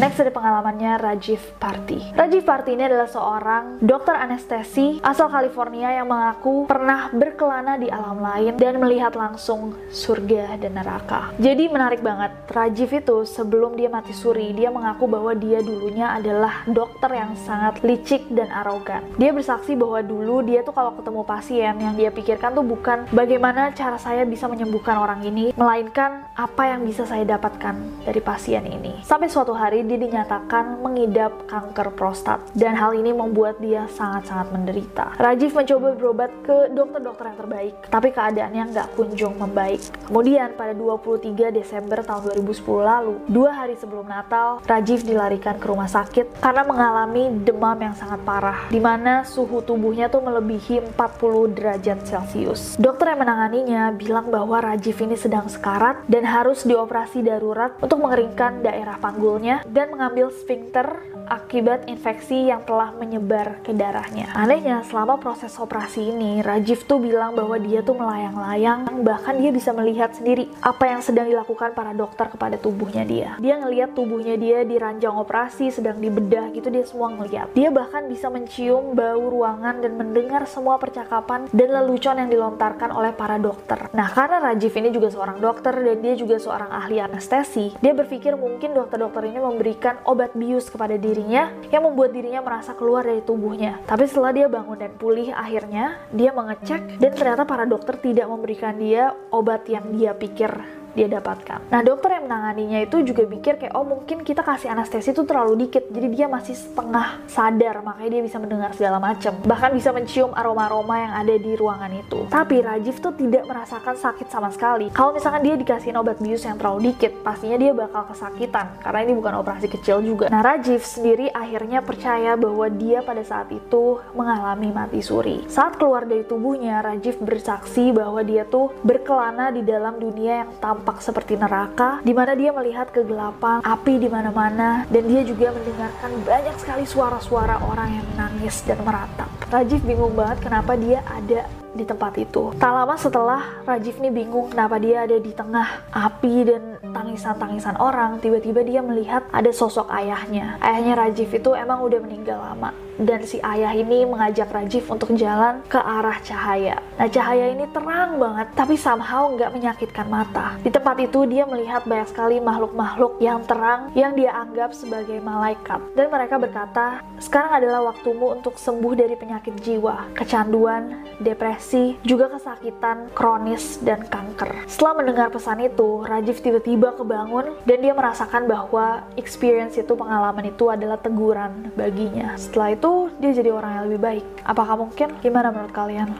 Next 0.00 0.16
ada 0.16 0.32
pengalamannya 0.32 0.96
Rajiv 0.96 1.60
Party. 1.60 2.16
Rajiv 2.16 2.48
Party 2.48 2.72
ini 2.72 2.88
adalah 2.88 3.04
seorang 3.04 3.84
dokter 3.84 4.16
anestesi 4.16 4.96
asal 5.04 5.28
California 5.28 5.92
yang 5.92 6.08
mengaku 6.08 6.64
pernah 6.64 7.12
berkelana 7.12 7.76
di 7.76 7.92
alam 7.92 8.16
lain 8.16 8.56
dan 8.56 8.80
melihat 8.80 9.12
langsung 9.12 9.76
surga 9.92 10.56
dan 10.56 10.80
neraka. 10.80 11.36
Jadi 11.36 11.68
menarik 11.68 12.00
banget, 12.00 12.32
Rajiv 12.48 12.96
itu 12.96 13.28
sebelum 13.28 13.76
dia 13.76 13.92
mati 13.92 14.16
suri, 14.16 14.56
dia 14.56 14.72
mengaku 14.72 15.04
bahwa 15.04 15.36
dia 15.36 15.60
dulunya 15.60 16.16
adalah 16.16 16.64
dokter 16.64 17.12
yang 17.20 17.36
sangat 17.36 17.84
licik 17.84 18.26
dan 18.32 18.48
arogan. 18.56 19.04
Dia 19.20 19.36
bersaksi 19.36 19.76
bahwa 19.76 20.00
dulu 20.00 20.40
dia 20.44 20.64
tuh 20.64 20.72
kalau 20.72 20.96
ketemu 20.96 21.22
pasien 21.28 21.76
yang 21.76 21.94
dia 21.94 22.08
pikirkan 22.08 22.56
tuh 22.56 22.64
bukan 22.64 23.04
bagaimana 23.12 23.76
cara 23.76 24.00
saya 24.00 24.24
bisa 24.24 24.48
menyembuhkan 24.48 24.96
orang 24.96 25.20
ini, 25.28 25.52
melainkan 25.56 26.24
apa 26.34 26.72
yang 26.72 26.88
bisa 26.88 27.04
saya 27.04 27.28
dapatkan 27.28 28.04
dari 28.08 28.20
pasien 28.24 28.64
ini. 28.64 29.04
Sampai 29.04 29.28
suatu 29.28 29.52
hari 29.52 29.69
dia 29.86 29.98
dinyatakan 30.02 30.82
mengidap 30.82 31.46
kanker 31.46 31.94
prostat 31.94 32.42
dan 32.58 32.74
hal 32.74 32.90
ini 32.98 33.14
membuat 33.14 33.62
dia 33.62 33.86
sangat-sangat 33.94 34.50
menderita. 34.50 35.14
Rajiv 35.14 35.54
mencoba 35.54 35.94
berobat 35.94 36.30
ke 36.42 36.74
dokter-dokter 36.74 37.24
yang 37.30 37.38
terbaik, 37.38 37.74
tapi 37.86 38.08
keadaannya 38.10 38.62
nggak 38.74 38.88
kunjung 38.98 39.38
membaik. 39.38 39.78
Kemudian 40.10 40.58
pada 40.58 40.74
23 40.74 41.54
Desember 41.54 42.02
tahun 42.02 42.34
2010 42.42 42.82
lalu, 42.82 43.14
dua 43.30 43.50
hari 43.54 43.78
sebelum 43.78 44.10
Natal, 44.10 44.58
Rajiv 44.66 45.06
dilarikan 45.06 45.56
ke 45.62 45.66
rumah 45.70 45.86
sakit 45.86 46.42
karena 46.42 46.66
mengalami 46.66 47.30
demam 47.46 47.78
yang 47.78 47.94
sangat 47.94 48.18
parah, 48.26 48.66
di 48.66 48.82
mana 48.82 49.22
suhu 49.22 49.62
tubuhnya 49.62 50.10
tuh 50.10 50.26
melebihi 50.26 50.98
40 50.98 51.54
derajat 51.54 51.98
Celcius. 52.02 52.74
Dokter 52.80 53.14
yang 53.14 53.22
menanganinya 53.22 53.94
bilang 53.94 54.32
bahwa 54.32 54.58
Rajiv 54.58 54.98
ini 55.04 55.14
sedang 55.14 55.46
sekarat 55.46 56.02
dan 56.10 56.26
harus 56.26 56.66
dioperasi 56.66 57.22
darurat 57.22 57.76
untuk 57.78 58.00
mengeringkan 58.02 58.64
daerah 58.64 58.96
panggulnya 58.96 59.59
dan 59.68 59.92
mengambil 59.92 60.30
sphincter 60.32 61.10
akibat 61.30 61.86
infeksi 61.86 62.50
yang 62.50 62.66
telah 62.66 62.90
menyebar 62.94 63.62
ke 63.62 63.70
darahnya. 63.70 64.34
Anehnya, 64.34 64.82
selama 64.82 65.22
proses 65.22 65.54
operasi 65.58 66.10
ini, 66.10 66.42
Rajiv 66.42 66.84
tuh 66.90 66.98
bilang 66.98 67.38
bahwa 67.38 67.54
dia 67.62 67.86
tuh 67.86 67.94
melayang-layang, 67.94 68.90
bahkan 69.06 69.38
dia 69.38 69.54
bisa 69.54 69.70
melihat 69.70 70.10
sendiri 70.10 70.50
apa 70.58 70.90
yang 70.90 71.00
sedang 71.00 71.30
dilakukan 71.30 71.70
para 71.70 71.94
dokter 71.94 72.26
kepada 72.34 72.58
tubuhnya 72.58 73.06
dia. 73.06 73.38
Dia 73.38 73.62
ngelihat 73.62 73.94
tubuhnya 73.94 74.34
dia 74.34 74.66
di 74.66 74.74
ranjang 74.74 75.14
operasi, 75.14 75.70
sedang 75.70 76.02
dibedah 76.02 76.50
gitu, 76.50 76.66
dia 76.66 76.82
semua 76.82 77.14
ngelihat. 77.14 77.54
Dia 77.54 77.70
bahkan 77.70 78.10
bisa 78.10 78.26
mencium 78.26 78.98
bau 78.98 79.30
ruangan 79.30 79.78
dan 79.78 79.94
mendengar 79.94 80.50
semua 80.50 80.82
percakapan 80.82 81.46
dan 81.54 81.68
lelucon 81.70 82.18
yang 82.18 82.30
dilontarkan 82.30 82.90
oleh 82.90 83.14
para 83.14 83.38
dokter. 83.38 83.86
Nah, 83.94 84.10
karena 84.10 84.42
Rajiv 84.42 84.74
ini 84.74 84.90
juga 84.90 85.14
seorang 85.14 85.38
dokter 85.38 85.74
dan 85.78 85.98
dia 86.02 86.14
juga 86.18 86.42
seorang 86.42 86.74
ahli 86.74 86.98
anestesi, 86.98 87.70
dia 87.78 87.94
berpikir 87.94 88.34
mungkin 88.34 88.74
dokter-dokter 88.74 89.30
ini 89.30 89.38
memberikan 89.52 90.00
obat 90.08 90.32
bius 90.32 90.72
kepada 90.72 90.96
diri 90.96 91.10
dirinya 91.10 91.50
yang 91.68 91.82
membuat 91.84 92.14
dirinya 92.14 92.40
merasa 92.40 92.72
keluar 92.72 93.02
dari 93.02 93.20
tubuhnya. 93.20 93.82
Tapi 93.84 94.06
setelah 94.06 94.30
dia 94.30 94.46
bangun 94.46 94.78
dan 94.78 94.94
pulih, 94.94 95.34
akhirnya 95.34 95.98
dia 96.14 96.30
mengecek 96.30 97.02
dan 97.02 97.12
ternyata 97.12 97.42
para 97.42 97.66
dokter 97.66 97.98
tidak 97.98 98.30
memberikan 98.30 98.78
dia 98.78 99.12
obat 99.34 99.66
yang 99.66 99.90
dia 99.92 100.14
pikir 100.14 100.79
dia 100.92 101.06
dapatkan. 101.06 101.70
Nah 101.70 101.80
dokter 101.86 102.18
yang 102.18 102.26
menanganinya 102.26 102.78
itu 102.84 103.02
juga 103.06 103.24
pikir 103.26 103.56
kayak 103.62 103.74
oh 103.74 103.86
mungkin 103.86 104.26
kita 104.26 104.42
kasih 104.42 104.70
anestesi 104.74 105.14
itu 105.14 105.22
terlalu 105.24 105.66
dikit 105.66 105.88
jadi 105.88 106.08
dia 106.10 106.26
masih 106.26 106.54
setengah 106.58 107.22
sadar 107.30 107.80
makanya 107.80 108.20
dia 108.20 108.22
bisa 108.26 108.36
mendengar 108.42 108.70
segala 108.74 108.98
macam 108.98 109.32
bahkan 109.46 109.70
bisa 109.72 109.94
mencium 109.94 110.34
aroma-aroma 110.34 110.94
yang 110.98 111.12
ada 111.14 111.34
di 111.38 111.52
ruangan 111.54 111.92
itu. 111.94 112.26
Tapi 112.28 112.62
Rajiv 112.62 112.98
tuh 112.98 113.14
tidak 113.14 113.46
merasakan 113.46 113.94
sakit 113.96 114.26
sama 114.28 114.50
sekali. 114.50 114.90
Kalau 114.90 115.14
misalkan 115.14 115.42
dia 115.46 115.54
dikasih 115.54 115.94
obat 115.96 116.18
bius 116.18 116.42
yang 116.44 116.58
terlalu 116.58 116.92
dikit 116.92 117.12
pastinya 117.22 117.56
dia 117.60 117.72
bakal 117.72 118.06
kesakitan 118.10 118.78
karena 118.82 119.00
ini 119.06 119.12
bukan 119.14 119.34
operasi 119.40 119.66
kecil 119.70 120.02
juga. 120.02 120.26
Nah 120.28 120.42
Rajiv 120.42 120.82
sendiri 120.82 121.30
akhirnya 121.30 121.84
percaya 121.84 122.34
bahwa 122.34 122.66
dia 122.72 123.04
pada 123.04 123.22
saat 123.22 123.48
itu 123.54 124.00
mengalami 124.16 124.72
mati 124.74 125.00
suri. 125.04 125.44
Saat 125.46 125.78
keluar 125.78 126.08
dari 126.08 126.24
tubuhnya 126.26 126.82
Rajiv 126.82 127.20
bersaksi 127.20 127.92
bahwa 127.94 128.24
dia 128.24 128.42
tuh 128.48 128.72
berkelana 128.82 129.52
di 129.54 129.62
dalam 129.62 130.00
dunia 130.00 130.44
yang 130.46 130.50
tampak 130.58 130.79
tampak 130.80 131.04
seperti 131.04 131.36
neraka, 131.36 132.00
di 132.00 132.16
mana 132.16 132.32
dia 132.32 132.56
melihat 132.56 132.88
kegelapan, 132.88 133.60
api 133.60 134.00
di 134.00 134.08
mana-mana, 134.08 134.88
dan 134.88 135.04
dia 135.04 135.20
juga 135.28 135.52
mendengarkan 135.52 136.24
banyak 136.24 136.56
sekali 136.56 136.88
suara-suara 136.88 137.60
orang 137.68 138.00
yang 138.00 138.06
menangis 138.16 138.64
dan 138.64 138.80
meratap. 138.80 139.28
Rajiv 139.52 139.84
bingung 139.84 140.16
banget 140.16 140.40
kenapa 140.40 140.80
dia 140.80 141.04
ada 141.04 141.44
di 141.74 141.84
tempat 141.86 142.18
itu. 142.18 142.50
Tak 142.58 142.72
lama 142.72 142.94
setelah 142.98 143.42
Rajiv 143.66 144.02
ini 144.02 144.10
bingung 144.10 144.50
kenapa 144.50 144.76
dia 144.82 145.06
ada 145.06 145.16
di 145.16 145.30
tengah 145.30 145.86
api 145.94 146.34
dan 146.46 146.62
tangisan-tangisan 146.90 147.78
orang, 147.78 148.18
tiba-tiba 148.18 148.60
dia 148.66 148.80
melihat 148.82 149.22
ada 149.30 149.50
sosok 149.54 149.86
ayahnya. 149.90 150.58
Ayahnya 150.58 150.94
Rajiv 150.98 151.30
itu 151.30 151.50
emang 151.54 151.82
udah 151.86 152.00
meninggal 152.02 152.38
lama 152.42 152.74
dan 153.00 153.24
si 153.24 153.40
ayah 153.40 153.72
ini 153.72 154.04
mengajak 154.04 154.52
Rajiv 154.52 154.84
untuk 154.92 155.16
jalan 155.16 155.64
ke 155.72 155.80
arah 155.80 156.20
cahaya. 156.20 156.76
Nah 157.00 157.08
cahaya 157.08 157.48
ini 157.56 157.64
terang 157.72 158.20
banget 158.20 158.52
tapi 158.52 158.76
somehow 158.76 159.32
nggak 159.32 159.56
menyakitkan 159.56 160.06
mata. 160.06 160.60
Di 160.60 160.68
tempat 160.68 161.00
itu 161.00 161.24
dia 161.24 161.48
melihat 161.48 161.88
banyak 161.88 162.12
sekali 162.12 162.36
makhluk-makhluk 162.44 163.16
yang 163.24 163.40
terang 163.48 163.88
yang 163.96 164.12
dia 164.12 164.36
anggap 164.36 164.76
sebagai 164.76 165.16
malaikat. 165.24 165.80
Dan 165.96 166.12
mereka 166.12 166.36
berkata, 166.36 167.00
sekarang 167.16 167.64
adalah 167.64 167.92
waktumu 167.92 168.36
untuk 168.36 168.60
sembuh 168.60 168.92
dari 168.92 169.16
penyakit 169.16 169.56
jiwa, 169.64 170.12
kecanduan, 170.12 171.08
depresi, 171.24 171.59
juga 172.02 172.32
kesakitan, 172.32 173.12
kronis, 173.12 173.78
dan 173.84 174.02
kanker. 174.08 174.66
Setelah 174.66 175.04
mendengar 175.04 175.28
pesan 175.28 175.60
itu, 175.60 176.02
Rajiv 176.02 176.40
tiba-tiba 176.40 176.96
kebangun 176.96 177.54
dan 177.68 177.78
dia 177.78 177.94
merasakan 177.94 178.48
bahwa 178.48 179.04
experience 179.14 179.76
itu, 179.76 179.92
pengalaman 179.94 180.50
itu 180.50 180.72
adalah 180.72 180.96
teguran 180.98 181.70
baginya. 181.78 182.34
Setelah 182.34 182.74
itu 182.74 183.12
dia 183.22 183.30
jadi 183.36 183.54
orang 183.54 183.72
yang 183.76 183.84
lebih 183.92 184.00
baik. 184.00 184.26
Apakah 184.42 184.74
mungkin? 184.80 185.14
Gimana 185.20 185.54
menurut 185.54 185.70
kalian? 185.70 186.10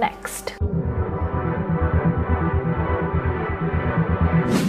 Next. 0.00 0.58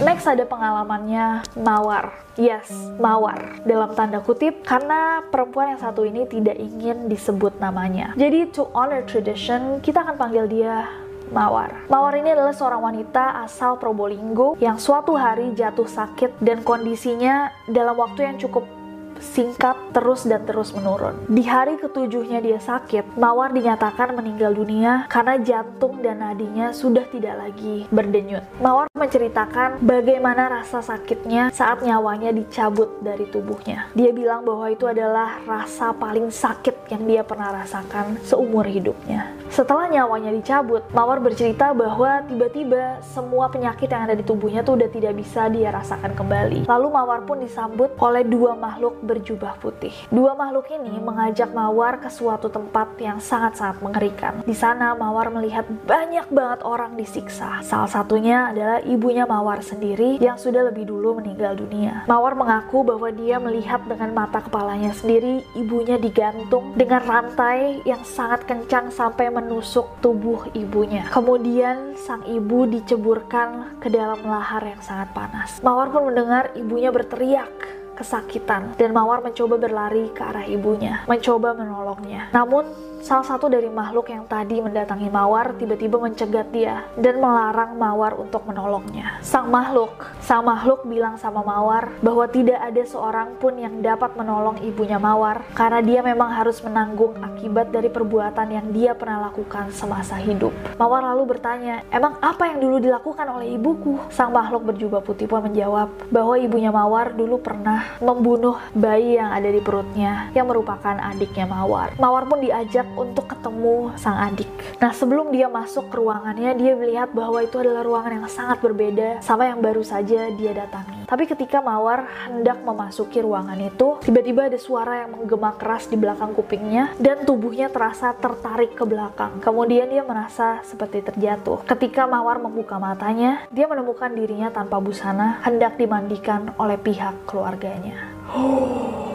Next 0.02 0.26
ada 0.26 0.42
pengalamannya 0.46 1.46
Mawar. 1.58 2.12
Yes, 2.34 2.72
Mawar 2.96 3.60
dalam 3.62 3.92
tanda 3.92 4.18
kutip 4.24 4.64
karena 4.64 5.20
perempuan 5.28 5.76
yang 5.76 5.80
satu 5.80 6.02
ini 6.02 6.24
tidak 6.26 6.56
ingin 6.56 7.06
disebut 7.06 7.60
namanya. 7.60 8.16
Jadi 8.18 8.50
to 8.50 8.66
honor 8.72 9.04
tradition, 9.04 9.78
kita 9.84 10.02
akan 10.02 10.16
panggil 10.16 10.48
dia 10.48 10.88
Mawar. 11.32 11.88
Mawar 11.88 12.12
ini 12.20 12.28
adalah 12.32 12.52
seorang 12.52 12.84
wanita 12.84 13.40
asal 13.40 13.80
Probolinggo 13.80 14.60
yang 14.60 14.76
suatu 14.76 15.16
hari 15.16 15.56
jatuh 15.56 15.88
sakit 15.88 16.40
dan 16.44 16.60
kondisinya 16.60 17.48
dalam 17.64 17.96
waktu 17.96 18.28
yang 18.28 18.36
cukup 18.36 18.81
singkat 19.22 19.78
terus 19.94 20.26
dan 20.26 20.42
terus 20.42 20.74
menurun. 20.74 21.14
Di 21.30 21.46
hari 21.46 21.78
ketujuhnya 21.78 22.42
dia 22.42 22.58
sakit, 22.58 23.14
Mawar 23.14 23.54
dinyatakan 23.54 24.18
meninggal 24.18 24.50
dunia 24.52 25.06
karena 25.06 25.38
jantung 25.38 26.02
dan 26.02 26.18
nadinya 26.18 26.74
sudah 26.74 27.06
tidak 27.08 27.38
lagi 27.38 27.86
berdenyut. 27.94 28.42
Mawar 28.58 28.90
menceritakan 28.98 29.78
bagaimana 29.78 30.50
rasa 30.50 30.82
sakitnya 30.82 31.54
saat 31.54 31.80
nyawanya 31.86 32.34
dicabut 32.34 32.98
dari 32.98 33.30
tubuhnya. 33.30 33.86
Dia 33.94 34.10
bilang 34.10 34.42
bahwa 34.42 34.66
itu 34.68 34.90
adalah 34.90 35.38
rasa 35.46 35.94
paling 35.94 36.28
sakit 36.28 36.90
yang 36.90 37.06
dia 37.06 37.22
pernah 37.22 37.54
rasakan 37.62 38.18
seumur 38.26 38.66
hidupnya. 38.66 39.30
Setelah 39.52 39.86
nyawanya 39.86 40.32
dicabut, 40.32 40.82
Mawar 40.90 41.20
bercerita 41.20 41.76
bahwa 41.76 42.24
tiba-tiba 42.24 43.04
semua 43.04 43.52
penyakit 43.52 43.86
yang 43.86 44.08
ada 44.08 44.16
di 44.16 44.24
tubuhnya 44.24 44.64
tuh 44.64 44.80
udah 44.80 44.88
tidak 44.88 45.12
bisa 45.14 45.46
dia 45.52 45.68
rasakan 45.68 46.16
kembali. 46.16 46.64
Lalu 46.64 46.86
Mawar 46.88 47.20
pun 47.28 47.38
disambut 47.44 47.92
oleh 48.00 48.24
dua 48.24 48.56
makhluk 48.56 48.96
berjubah 49.12 49.60
putih. 49.60 49.92
Dua 50.08 50.32
makhluk 50.32 50.72
ini 50.72 50.96
mengajak 50.96 51.52
Mawar 51.52 52.00
ke 52.00 52.08
suatu 52.08 52.48
tempat 52.48 52.96
yang 52.96 53.20
sangat-sangat 53.20 53.84
mengerikan. 53.84 54.40
Di 54.48 54.56
sana 54.56 54.96
Mawar 54.96 55.28
melihat 55.28 55.68
banyak 55.84 56.32
banget 56.32 56.64
orang 56.64 56.96
disiksa. 56.96 57.60
Salah 57.60 57.90
satunya 57.92 58.48
adalah 58.48 58.80
ibunya 58.80 59.28
Mawar 59.28 59.60
sendiri 59.60 60.16
yang 60.16 60.40
sudah 60.40 60.72
lebih 60.72 60.88
dulu 60.88 61.20
meninggal 61.20 61.52
dunia. 61.52 62.08
Mawar 62.08 62.32
mengaku 62.32 62.80
bahwa 62.80 63.12
dia 63.12 63.36
melihat 63.36 63.84
dengan 63.84 64.16
mata 64.16 64.40
kepalanya 64.40 64.96
sendiri 64.96 65.44
ibunya 65.52 66.00
digantung 66.00 66.72
dengan 66.72 67.04
rantai 67.04 67.84
yang 67.84 68.00
sangat 68.06 68.48
kencang 68.48 68.88
sampai 68.88 69.28
menusuk 69.28 70.00
tubuh 70.00 70.48
ibunya. 70.56 71.04
Kemudian 71.12 71.98
sang 72.00 72.24
ibu 72.24 72.64
diceburkan 72.64 73.76
ke 73.82 73.92
dalam 73.92 74.24
lahar 74.24 74.64
yang 74.64 74.80
sangat 74.80 75.12
panas. 75.12 75.60
Mawar 75.60 75.92
pun 75.92 76.08
mendengar 76.08 76.54
ibunya 76.56 76.88
berteriak 76.88 77.81
kesakitan 78.02 78.74
dan 78.74 78.90
Mawar 78.90 79.22
mencoba 79.22 79.54
berlari 79.56 80.10
ke 80.10 80.20
arah 80.26 80.42
ibunya, 80.42 81.06
mencoba 81.06 81.54
menolongnya. 81.54 82.34
Namun 82.34 82.66
salah 83.02 83.26
satu 83.26 83.50
dari 83.50 83.66
makhluk 83.66 84.14
yang 84.14 84.30
tadi 84.30 84.62
mendatangi 84.62 85.10
Mawar 85.10 85.58
tiba-tiba 85.58 85.98
mencegat 85.98 86.54
dia 86.54 86.86
dan 86.94 87.18
melarang 87.18 87.74
Mawar 87.74 88.14
untuk 88.14 88.46
menolongnya. 88.46 89.18
Sang 89.26 89.50
makhluk, 89.50 90.06
sang 90.22 90.46
makhluk 90.46 90.86
bilang 90.86 91.18
sama 91.18 91.42
Mawar 91.42 91.90
bahwa 91.98 92.30
tidak 92.30 92.62
ada 92.62 92.82
seorang 92.86 93.34
pun 93.42 93.58
yang 93.58 93.82
dapat 93.82 94.14
menolong 94.14 94.62
ibunya 94.62 95.02
Mawar 95.02 95.42
karena 95.50 95.82
dia 95.82 96.00
memang 96.06 96.30
harus 96.30 96.62
menanggung 96.62 97.18
akibat 97.18 97.74
dari 97.74 97.90
perbuatan 97.90 98.48
yang 98.54 98.70
dia 98.70 98.94
pernah 98.94 99.26
lakukan 99.26 99.74
semasa 99.74 100.14
hidup. 100.22 100.54
Mawar 100.78 101.02
lalu 101.02 101.34
bertanya, 101.34 101.82
emang 101.90 102.22
apa 102.22 102.54
yang 102.54 102.62
dulu 102.62 102.78
dilakukan 102.78 103.26
oleh 103.26 103.58
ibuku? 103.58 103.98
Sang 104.14 104.30
makhluk 104.30 104.62
berjubah 104.70 105.02
putih 105.02 105.26
pun 105.26 105.42
menjawab 105.42 105.90
bahwa 106.06 106.38
ibunya 106.38 106.70
Mawar 106.70 107.18
dulu 107.18 107.42
pernah 107.42 107.98
membunuh 107.98 108.62
bayi 108.78 109.18
yang 109.18 109.34
ada 109.34 109.50
di 109.50 109.58
perutnya 109.58 110.30
yang 110.38 110.46
merupakan 110.46 110.94
adiknya 111.02 111.50
Mawar. 111.50 111.98
Mawar 111.98 112.30
pun 112.30 112.38
diajak 112.38 112.91
untuk 112.96 113.30
ketemu 113.30 113.94
sang 113.96 114.18
adik. 114.18 114.48
Nah, 114.78 114.92
sebelum 114.94 115.30
dia 115.30 115.46
masuk 115.48 115.88
ke 115.88 115.96
ruangannya, 115.98 116.54
dia 116.58 116.72
melihat 116.76 117.10
bahwa 117.14 117.40
itu 117.42 117.58
adalah 117.58 117.82
ruangan 117.86 118.22
yang 118.22 118.28
sangat 118.28 118.58
berbeda 118.60 119.22
sama 119.24 119.48
yang 119.48 119.60
baru 119.62 119.82
saja 119.84 120.28
dia 120.32 120.52
datangi. 120.52 121.06
Tapi 121.06 121.28
ketika 121.28 121.60
Mawar 121.60 122.08
hendak 122.28 122.64
memasuki 122.64 123.20
ruangan 123.20 123.60
itu, 123.60 124.00
tiba-tiba 124.00 124.48
ada 124.48 124.56
suara 124.56 125.04
yang 125.04 125.12
menggema 125.12 125.52
keras 125.60 125.86
di 125.86 125.96
belakang 126.00 126.32
kupingnya 126.32 126.96
dan 126.96 127.28
tubuhnya 127.28 127.68
terasa 127.68 128.16
tertarik 128.16 128.72
ke 128.72 128.84
belakang. 128.88 129.40
Kemudian 129.44 129.92
dia 129.92 130.00
merasa 130.02 130.64
seperti 130.64 131.04
terjatuh. 131.04 131.64
Ketika 131.68 132.08
Mawar 132.08 132.40
membuka 132.40 132.80
matanya, 132.80 133.44
dia 133.52 133.68
menemukan 133.68 134.08
dirinya 134.08 134.48
tanpa 134.48 134.80
busana 134.80 135.44
hendak 135.44 135.76
dimandikan 135.76 136.56
oleh 136.56 136.80
pihak 136.80 137.28
keluarganya. 137.28 138.08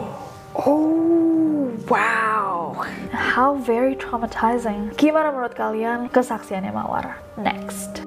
Oh, 0.58 1.70
wow. 1.86 2.57
How 3.10 3.58
very 3.58 3.98
traumatizing. 3.98 4.94
Gimana 4.94 5.34
menurut 5.34 5.54
kalian 5.58 6.12
kesaksiannya 6.12 6.70
Mawar? 6.70 7.18
Next. 7.38 8.06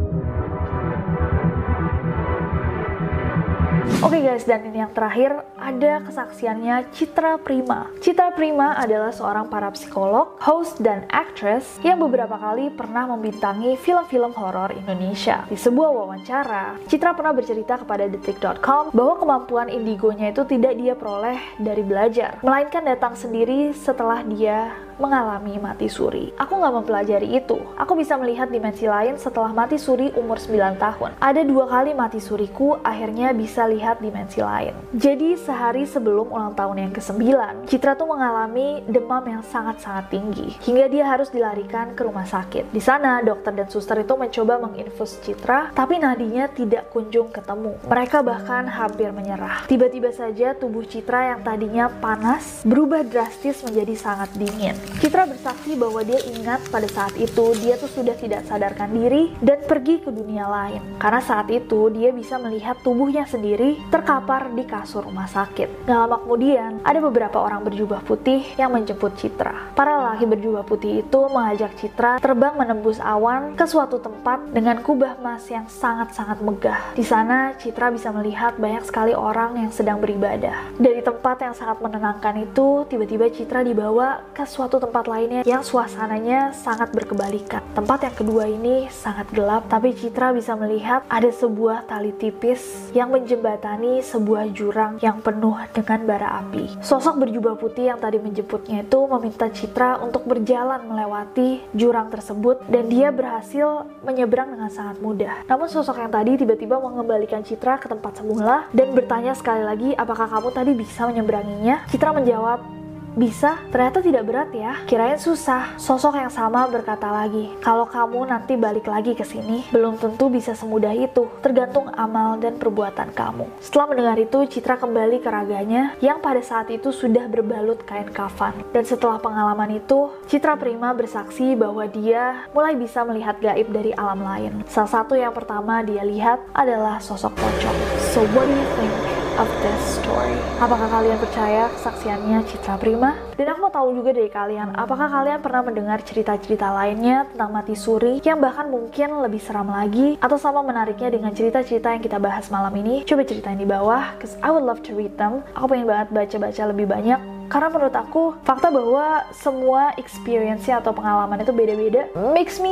Oke 4.02 4.18
okay 4.18 4.34
guys, 4.34 4.50
dan 4.50 4.66
ini 4.66 4.82
yang 4.82 4.94
terakhir 4.98 5.46
ada 5.62 6.02
kesaksiannya 6.02 6.90
Citra 6.90 7.38
Prima. 7.38 7.86
Citra 8.02 8.34
Prima 8.34 8.74
adalah 8.74 9.14
seorang 9.14 9.46
parapsikolog, 9.48 10.42
host, 10.42 10.82
dan 10.82 11.06
actress 11.14 11.78
yang 11.86 12.02
beberapa 12.02 12.34
kali 12.36 12.74
pernah 12.74 13.06
membintangi 13.14 13.78
film-film 13.78 14.34
horor 14.34 14.74
Indonesia. 14.74 15.46
Di 15.46 15.56
sebuah 15.56 15.94
wawancara, 15.94 16.82
Citra 16.90 17.14
pernah 17.14 17.38
bercerita 17.38 17.78
kepada 17.78 18.10
detik.com 18.10 18.90
bahwa 18.92 19.16
kemampuan 19.22 19.70
indigonya 19.70 20.34
itu 20.34 20.42
tidak 20.50 20.74
dia 20.82 20.98
peroleh 20.98 21.38
dari 21.62 21.86
belajar, 21.86 22.42
melainkan 22.42 22.82
datang 22.82 23.14
sendiri 23.14 23.72
setelah 23.78 24.26
dia 24.26 24.74
mengalami 25.02 25.58
mati 25.58 25.90
suri. 25.90 26.30
Aku 26.38 26.62
nggak 26.62 26.74
mempelajari 26.78 27.34
itu. 27.34 27.58
Aku 27.74 27.98
bisa 27.98 28.14
melihat 28.22 28.54
dimensi 28.54 28.86
lain 28.86 29.18
setelah 29.18 29.50
mati 29.50 29.82
suri 29.82 30.14
umur 30.14 30.38
9 30.38 30.78
tahun. 30.78 31.18
Ada 31.18 31.42
dua 31.42 31.66
kali 31.66 31.98
mati 31.98 32.22
suriku 32.22 32.78
akhirnya 32.86 33.34
bisa 33.34 33.66
lihat 33.66 33.98
dimensi 33.98 34.46
lain. 34.46 34.78
Jadi 34.94 35.34
sehari 35.52 35.84
sebelum 35.84 36.32
ulang 36.32 36.56
tahun 36.56 36.88
yang 36.88 36.94
ke-9, 36.96 37.20
Citra 37.68 38.00
tuh 38.00 38.08
mengalami 38.08 38.80
demam 38.88 39.20
yang 39.28 39.44
sangat-sangat 39.44 40.08
tinggi. 40.08 40.56
Hingga 40.64 40.88
dia 40.88 41.04
harus 41.04 41.28
dilarikan 41.28 41.92
ke 41.92 42.08
rumah 42.08 42.24
sakit. 42.24 42.72
Di 42.72 42.80
sana, 42.80 43.20
dokter 43.20 43.52
dan 43.52 43.68
suster 43.68 44.00
itu 44.00 44.16
mencoba 44.16 44.64
menginfus 44.64 45.20
Citra, 45.20 45.76
tapi 45.76 46.00
nadinya 46.00 46.48
tidak 46.48 46.88
kunjung 46.96 47.36
ketemu. 47.36 47.76
Mereka 47.84 48.24
bahkan 48.24 48.64
hampir 48.72 49.12
menyerah. 49.12 49.68
Tiba-tiba 49.68 50.16
saja 50.16 50.56
tubuh 50.56 50.88
Citra 50.88 51.36
yang 51.36 51.44
tadinya 51.44 51.92
panas 52.00 52.64
berubah 52.64 53.04
drastis 53.04 53.60
menjadi 53.68 54.00
sangat 54.00 54.32
dingin. 54.40 54.80
Citra 55.04 55.28
bersaksi 55.28 55.76
bahwa 55.76 56.00
dia 56.08 56.24
ingat 56.32 56.64
pada 56.72 56.88
saat 56.88 57.12
itu 57.20 57.52
dia 57.60 57.76
tuh 57.76 57.92
sudah 57.92 58.16
tidak 58.16 58.48
sadarkan 58.48 58.96
diri 58.96 59.36
dan 59.44 59.60
pergi 59.68 60.00
ke 60.00 60.16
dunia 60.16 60.48
lain. 60.48 60.80
Karena 60.96 61.20
saat 61.20 61.52
itu 61.52 61.92
dia 61.92 62.16
bisa 62.16 62.40
melihat 62.40 62.80
tubuhnya 62.80 63.28
sendiri 63.28 63.76
terkapar 63.92 64.48
di 64.56 64.64
kasur 64.64 65.04
rumah 65.04 65.28
sakit. 65.28 65.41
Gak 65.90 65.98
lama 65.98 66.22
kemudian, 66.22 66.78
ada 66.86 67.02
beberapa 67.02 67.42
orang 67.42 67.66
berjubah 67.66 68.06
putih 68.06 68.46
yang 68.62 68.78
menjemput 68.78 69.18
Citra. 69.18 69.74
Para 69.74 69.98
lelaki 69.98 70.30
berjubah 70.30 70.62
putih 70.62 71.02
itu 71.02 71.20
mengajak 71.34 71.74
Citra 71.82 72.22
terbang 72.22 72.54
menembus 72.54 73.02
awan 73.02 73.58
ke 73.58 73.66
suatu 73.66 73.98
tempat 73.98 74.54
dengan 74.54 74.78
kubah 74.86 75.18
emas 75.18 75.50
yang 75.50 75.66
sangat-sangat 75.66 76.46
megah. 76.46 76.94
Di 76.94 77.02
sana, 77.02 77.58
Citra 77.58 77.90
bisa 77.90 78.14
melihat 78.14 78.62
banyak 78.62 78.86
sekali 78.86 79.18
orang 79.18 79.58
yang 79.58 79.74
sedang 79.74 79.98
beribadah. 79.98 80.78
Dari 80.78 81.02
tempat 81.02 81.42
yang 81.42 81.58
sangat 81.58 81.82
menenangkan 81.82 82.38
itu, 82.46 82.86
tiba-tiba 82.86 83.34
Citra 83.34 83.66
dibawa 83.66 84.22
ke 84.38 84.46
suatu 84.46 84.78
tempat 84.78 85.10
lainnya 85.10 85.42
yang 85.42 85.66
suasananya 85.66 86.54
sangat 86.54 86.94
berkebalikan. 86.94 87.66
Tempat 87.74 88.06
yang 88.06 88.16
kedua 88.16 88.46
ini 88.46 88.86
sangat 88.94 89.26
gelap, 89.34 89.66
tapi 89.66 89.98
Citra 89.98 90.38
bisa 90.38 90.54
melihat 90.54 91.02
ada 91.10 91.34
sebuah 91.34 91.90
tali 91.90 92.14
tipis 92.14 92.94
yang 92.94 93.10
menjembatani 93.10 94.06
sebuah 94.06 94.54
jurang 94.54 95.02
yang 95.02 95.18
penuh 95.18 95.31
dengan 95.38 96.00
bara 96.04 96.44
api. 96.44 96.82
Sosok 96.82 97.22
berjubah 97.22 97.56
putih 97.56 97.94
yang 97.94 98.00
tadi 98.02 98.18
menjemputnya 98.18 98.84
itu 98.84 99.00
meminta 99.06 99.48
Citra 99.48 100.02
untuk 100.02 100.26
berjalan 100.26 100.84
melewati 100.90 101.62
jurang 101.78 102.10
tersebut 102.10 102.66
dan 102.68 102.90
dia 102.90 103.14
berhasil 103.14 103.86
menyeberang 104.02 104.52
dengan 104.56 104.72
sangat 104.74 104.98
mudah. 105.00 105.46
Namun 105.46 105.70
sosok 105.70 106.02
yang 106.02 106.12
tadi 106.12 106.42
tiba-tiba 106.42 106.82
mengembalikan 106.82 107.46
Citra 107.46 107.78
ke 107.78 107.88
tempat 107.88 108.18
semula 108.18 108.66
dan 108.74 108.92
bertanya 108.98 109.38
sekali 109.38 109.64
lagi 109.64 109.90
apakah 109.94 110.28
kamu 110.28 110.50
tadi 110.52 110.72
bisa 110.74 111.06
menyeberanginya? 111.06 111.86
Citra 111.88 112.12
menjawab, 112.16 112.81
bisa, 113.14 113.60
ternyata 113.70 114.00
tidak 114.00 114.24
berat 114.24 114.50
ya. 114.56 114.80
Kirain 114.88 115.20
susah. 115.20 115.76
Sosok 115.76 116.16
yang 116.16 116.32
sama 116.32 116.68
berkata 116.72 117.12
lagi, 117.12 117.52
kalau 117.60 117.84
kamu 117.88 118.32
nanti 118.32 118.56
balik 118.56 118.88
lagi 118.88 119.14
ke 119.18 119.28
sini, 119.28 119.68
belum 119.72 120.00
tentu 120.00 120.32
bisa 120.32 120.56
semudah 120.56 120.96
itu. 120.96 121.28
Tergantung 121.44 121.92
amal 121.96 122.40
dan 122.40 122.56
perbuatan 122.56 123.12
kamu. 123.12 123.48
Setelah 123.60 123.86
mendengar 123.92 124.18
itu, 124.20 124.40
Citra 124.48 124.80
kembali 124.80 125.20
ke 125.20 125.30
raganya 125.30 125.96
yang 126.00 126.24
pada 126.24 126.40
saat 126.40 126.72
itu 126.72 126.96
sudah 126.96 127.28
berbalut 127.28 127.84
kain 127.84 128.08
kafan. 128.12 128.56
Dan 128.72 128.88
setelah 128.88 129.20
pengalaman 129.20 129.76
itu, 129.76 130.12
Citra 130.32 130.56
Prima 130.56 130.96
bersaksi 130.96 131.54
bahwa 131.56 131.84
dia 131.88 132.48
mulai 132.56 132.76
bisa 132.80 133.04
melihat 133.04 133.38
gaib 133.40 133.70
dari 133.72 133.92
alam 133.96 134.24
lain. 134.24 134.64
Salah 134.68 135.02
satu 135.02 135.14
yang 135.20 135.36
pertama 135.36 135.84
dia 135.84 136.04
lihat 136.08 136.40
adalah 136.56 136.98
sosok 137.04 137.36
pocong. 137.36 137.78
So 138.14 138.24
what 138.32 138.48
do 138.48 138.56
you 138.56 138.68
think? 138.80 139.21
Of 139.40 139.48
this 139.64 139.82
story. 140.00 140.36
Apakah 140.60 140.88
kalian 140.92 141.20
percaya 141.22 141.72
kesaksiannya 141.78 142.44
Citra 142.50 142.76
Prima? 142.76 143.16
Dan 143.40 143.52
aku 143.54 143.60
mau 143.64 143.74
tahu 143.74 143.96
juga 143.96 144.12
dari 144.12 144.28
kalian, 144.28 144.76
apakah 144.76 145.08
kalian 145.08 145.40
pernah 145.40 145.62
mendengar 145.64 146.00
cerita-cerita 146.04 146.72
lainnya 146.74 147.30
tentang 147.32 147.50
mati 147.56 147.74
suri 147.78 148.20
yang 148.26 148.44
bahkan 148.44 148.68
mungkin 148.68 149.24
lebih 149.24 149.40
seram 149.40 149.72
lagi 149.72 150.20
atau 150.20 150.36
sama 150.36 150.66
menariknya 150.66 151.14
dengan 151.14 151.32
cerita-cerita 151.32 151.94
yang 151.96 152.04
kita 152.04 152.18
bahas 152.20 152.52
malam 152.52 152.74
ini? 152.76 153.08
Coba 153.08 153.24
ceritain 153.24 153.60
di 153.60 153.68
bawah, 153.68 154.18
cause 154.20 154.36
I 154.44 154.52
would 154.52 154.68
love 154.68 154.84
to 154.88 154.98
read 154.98 155.16
them. 155.16 155.46
Aku 155.56 155.72
pengen 155.72 155.88
banget 155.88 156.12
baca-baca 156.12 156.64
lebih 156.70 156.86
banyak 156.92 157.20
karena 157.52 157.68
menurut 157.68 157.96
aku 158.00 158.24
fakta 158.48 158.72
bahwa 158.72 159.28
semua 159.36 159.92
experience 160.00 160.72
atau 160.72 160.96
pengalaman 160.96 161.44
itu 161.44 161.52
beda-beda 161.52 162.08
makes 162.32 162.64
me 162.64 162.72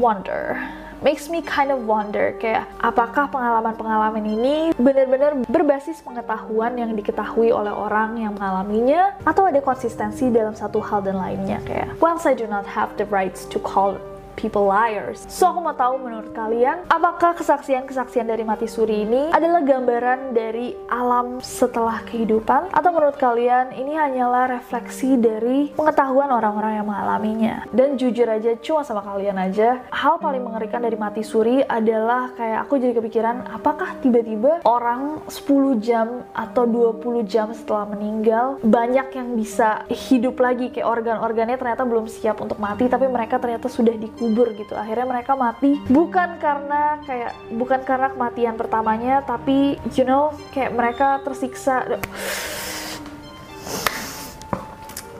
wonder 0.00 0.56
makes 1.04 1.28
me 1.28 1.44
kind 1.44 1.68
of 1.72 1.84
wonder 1.84 2.32
kayak 2.40 2.64
apakah 2.80 3.28
pengalaman-pengalaman 3.28 4.24
ini 4.24 4.56
benar-benar 4.76 5.36
berbasis 5.48 6.00
pengetahuan 6.00 6.76
yang 6.76 6.92
diketahui 6.96 7.52
oleh 7.52 7.72
orang 7.72 8.16
yang 8.20 8.32
mengalaminya 8.36 9.16
atau 9.24 9.48
ada 9.48 9.60
konsistensi 9.60 10.28
dalam 10.32 10.56
satu 10.56 10.80
hal 10.80 11.04
dan 11.04 11.20
lainnya? 11.20 11.60
Kayak 11.64 11.98
whilst 12.00 12.24
I 12.24 12.32
do 12.32 12.48
not 12.48 12.64
have 12.64 12.94
the 12.96 13.04
rights 13.08 13.44
to 13.52 13.58
call 13.60 13.98
people 14.36 14.68
liars. 14.68 15.24
So 15.26 15.48
aku 15.50 15.64
mau 15.64 15.74
tahu 15.74 15.98
menurut 15.98 16.30
kalian, 16.36 16.84
apakah 16.92 17.34
kesaksian-kesaksian 17.40 18.28
dari 18.28 18.44
mati 18.44 18.68
suri 18.68 19.02
ini 19.08 19.32
adalah 19.32 19.64
gambaran 19.64 20.36
dari 20.36 20.76
alam 20.92 21.40
setelah 21.40 22.04
kehidupan? 22.06 22.70
Atau 22.70 22.92
menurut 22.92 23.16
kalian 23.16 23.72
ini 23.74 23.96
hanyalah 23.96 24.60
refleksi 24.60 25.16
dari 25.16 25.72
pengetahuan 25.72 26.28
orang-orang 26.30 26.78
yang 26.78 26.86
mengalaminya? 26.86 27.56
Dan 27.72 27.96
jujur 27.96 28.28
aja, 28.28 28.54
cuma 28.60 28.84
sama 28.84 29.00
kalian 29.02 29.40
aja, 29.40 29.80
hal 29.90 30.20
paling 30.20 30.44
mengerikan 30.44 30.84
dari 30.84 30.94
mati 30.94 31.24
suri 31.24 31.64
adalah 31.64 32.30
kayak 32.36 32.68
aku 32.68 32.76
jadi 32.76 32.92
kepikiran, 33.00 33.48
apakah 33.50 33.96
tiba-tiba 34.04 34.60
orang 34.68 35.24
10 35.32 35.80
jam 35.80 36.28
atau 36.36 36.68
20 36.68 37.24
jam 37.24 37.50
setelah 37.56 37.88
meninggal, 37.88 38.60
banyak 38.60 39.08
yang 39.16 39.32
bisa 39.32 39.88
hidup 39.88 40.36
lagi, 40.36 40.68
kayak 40.68 40.86
organ-organnya 40.86 41.56
ternyata 41.56 41.88
belum 41.88 42.06
siap 42.06 42.44
untuk 42.44 42.60
mati, 42.60 42.86
tapi 42.86 43.08
mereka 43.08 43.40
ternyata 43.40 43.72
sudah 43.72 43.96
dikubur 44.26 44.50
kubur 44.50 44.58
gitu. 44.58 44.74
Akhirnya 44.74 45.06
mereka 45.06 45.32
mati. 45.38 45.78
Bukan 45.86 46.42
karena 46.42 46.98
kayak 47.06 47.32
bukan 47.54 47.80
karena 47.86 48.08
kematian 48.10 48.54
pertamanya 48.58 49.22
tapi 49.22 49.78
you 49.94 50.02
know 50.02 50.34
kayak 50.50 50.74
mereka 50.74 51.22
tersiksa 51.22 51.86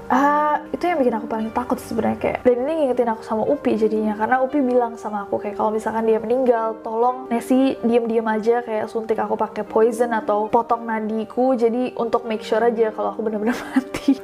Uh, 0.06 0.62
itu 0.70 0.86
yang 0.86 1.02
bikin 1.02 1.18
aku 1.18 1.26
paling 1.26 1.50
takut 1.50 1.82
sebenarnya 1.82 2.18
kayak 2.20 2.38
dan 2.46 2.62
ini 2.62 2.72
ngingetin 2.86 3.10
aku 3.10 3.22
sama 3.26 3.42
Upi 3.42 3.74
jadinya 3.74 4.14
karena 4.14 4.38
Upi 4.38 4.62
bilang 4.62 4.94
sama 4.94 5.26
aku 5.26 5.42
kayak 5.42 5.58
kalau 5.58 5.74
misalkan 5.74 6.06
dia 6.06 6.22
meninggal 6.22 6.78
tolong 6.86 7.26
Nessie 7.26 7.74
diem-diem 7.82 8.22
aja 8.22 8.62
kayak 8.62 8.86
suntik 8.86 9.18
aku 9.18 9.34
pakai 9.34 9.66
poison 9.66 10.14
atau 10.14 10.46
potong 10.46 10.86
nadiku 10.86 11.58
jadi 11.58 11.90
untuk 11.98 12.22
make 12.22 12.46
sure 12.46 12.62
aja 12.62 12.94
kalau 12.94 13.10
aku 13.10 13.26
bener-bener 13.26 13.56
mati. 13.74 14.22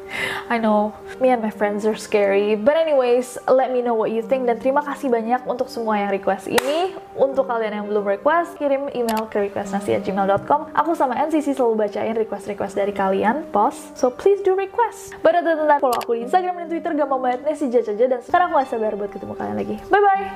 I 0.53 0.61
know. 0.61 0.93
Me 1.19 1.33
and 1.33 1.41
my 1.41 1.51
friends 1.51 1.89
are 1.89 1.97
scary. 1.97 2.55
But 2.55 2.77
anyways 2.77 3.41
let 3.49 3.73
me 3.73 3.81
know 3.81 3.97
what 3.97 4.13
you 4.15 4.21
think 4.21 4.45
dan 4.47 4.61
terima 4.61 4.85
kasih 4.85 5.09
banyak 5.09 5.43
untuk 5.49 5.67
semua 5.67 5.99
yang 5.99 6.15
request 6.15 6.47
ini. 6.47 6.93
Untuk 7.17 7.49
kalian 7.49 7.83
yang 7.83 7.87
belum 7.89 8.05
request 8.05 8.61
kirim 8.61 8.93
email 8.93 9.27
ke 9.33 9.51
requestnasi@gmail.com 9.51 10.77
aku 10.77 10.93
sama 10.95 11.17
NCC 11.17 11.57
selalu 11.57 11.89
bacain 11.89 12.15
request-request 12.15 12.77
dari 12.77 12.93
kalian 12.93 13.49
boss 13.51 13.91
so 13.97 14.13
please 14.13 14.45
do 14.45 14.53
request. 14.53 15.17
But 15.25 15.35
other 15.35 15.57
than 15.57 15.72
kalau 15.81 15.97
Follow 15.97 16.05
aku 16.05 16.13
di 16.19 16.29
Instagram 16.29 16.55
dan 16.61 16.69
Twitter 16.69 16.93
gak 16.93 17.01
Gampang 17.09 17.21
banget. 17.23 17.41
Nesi 17.49 17.67
Jajaja 17.73 18.05
Dan 18.05 18.21
sekarang 18.21 18.53
aku 18.53 18.61
gak 18.61 18.69
sabar 18.69 18.93
buat 18.99 19.09
ketemu 19.09 19.33
kalian 19.39 19.57
lagi. 19.57 19.77
Bye 19.89 20.03
bye 20.05 20.29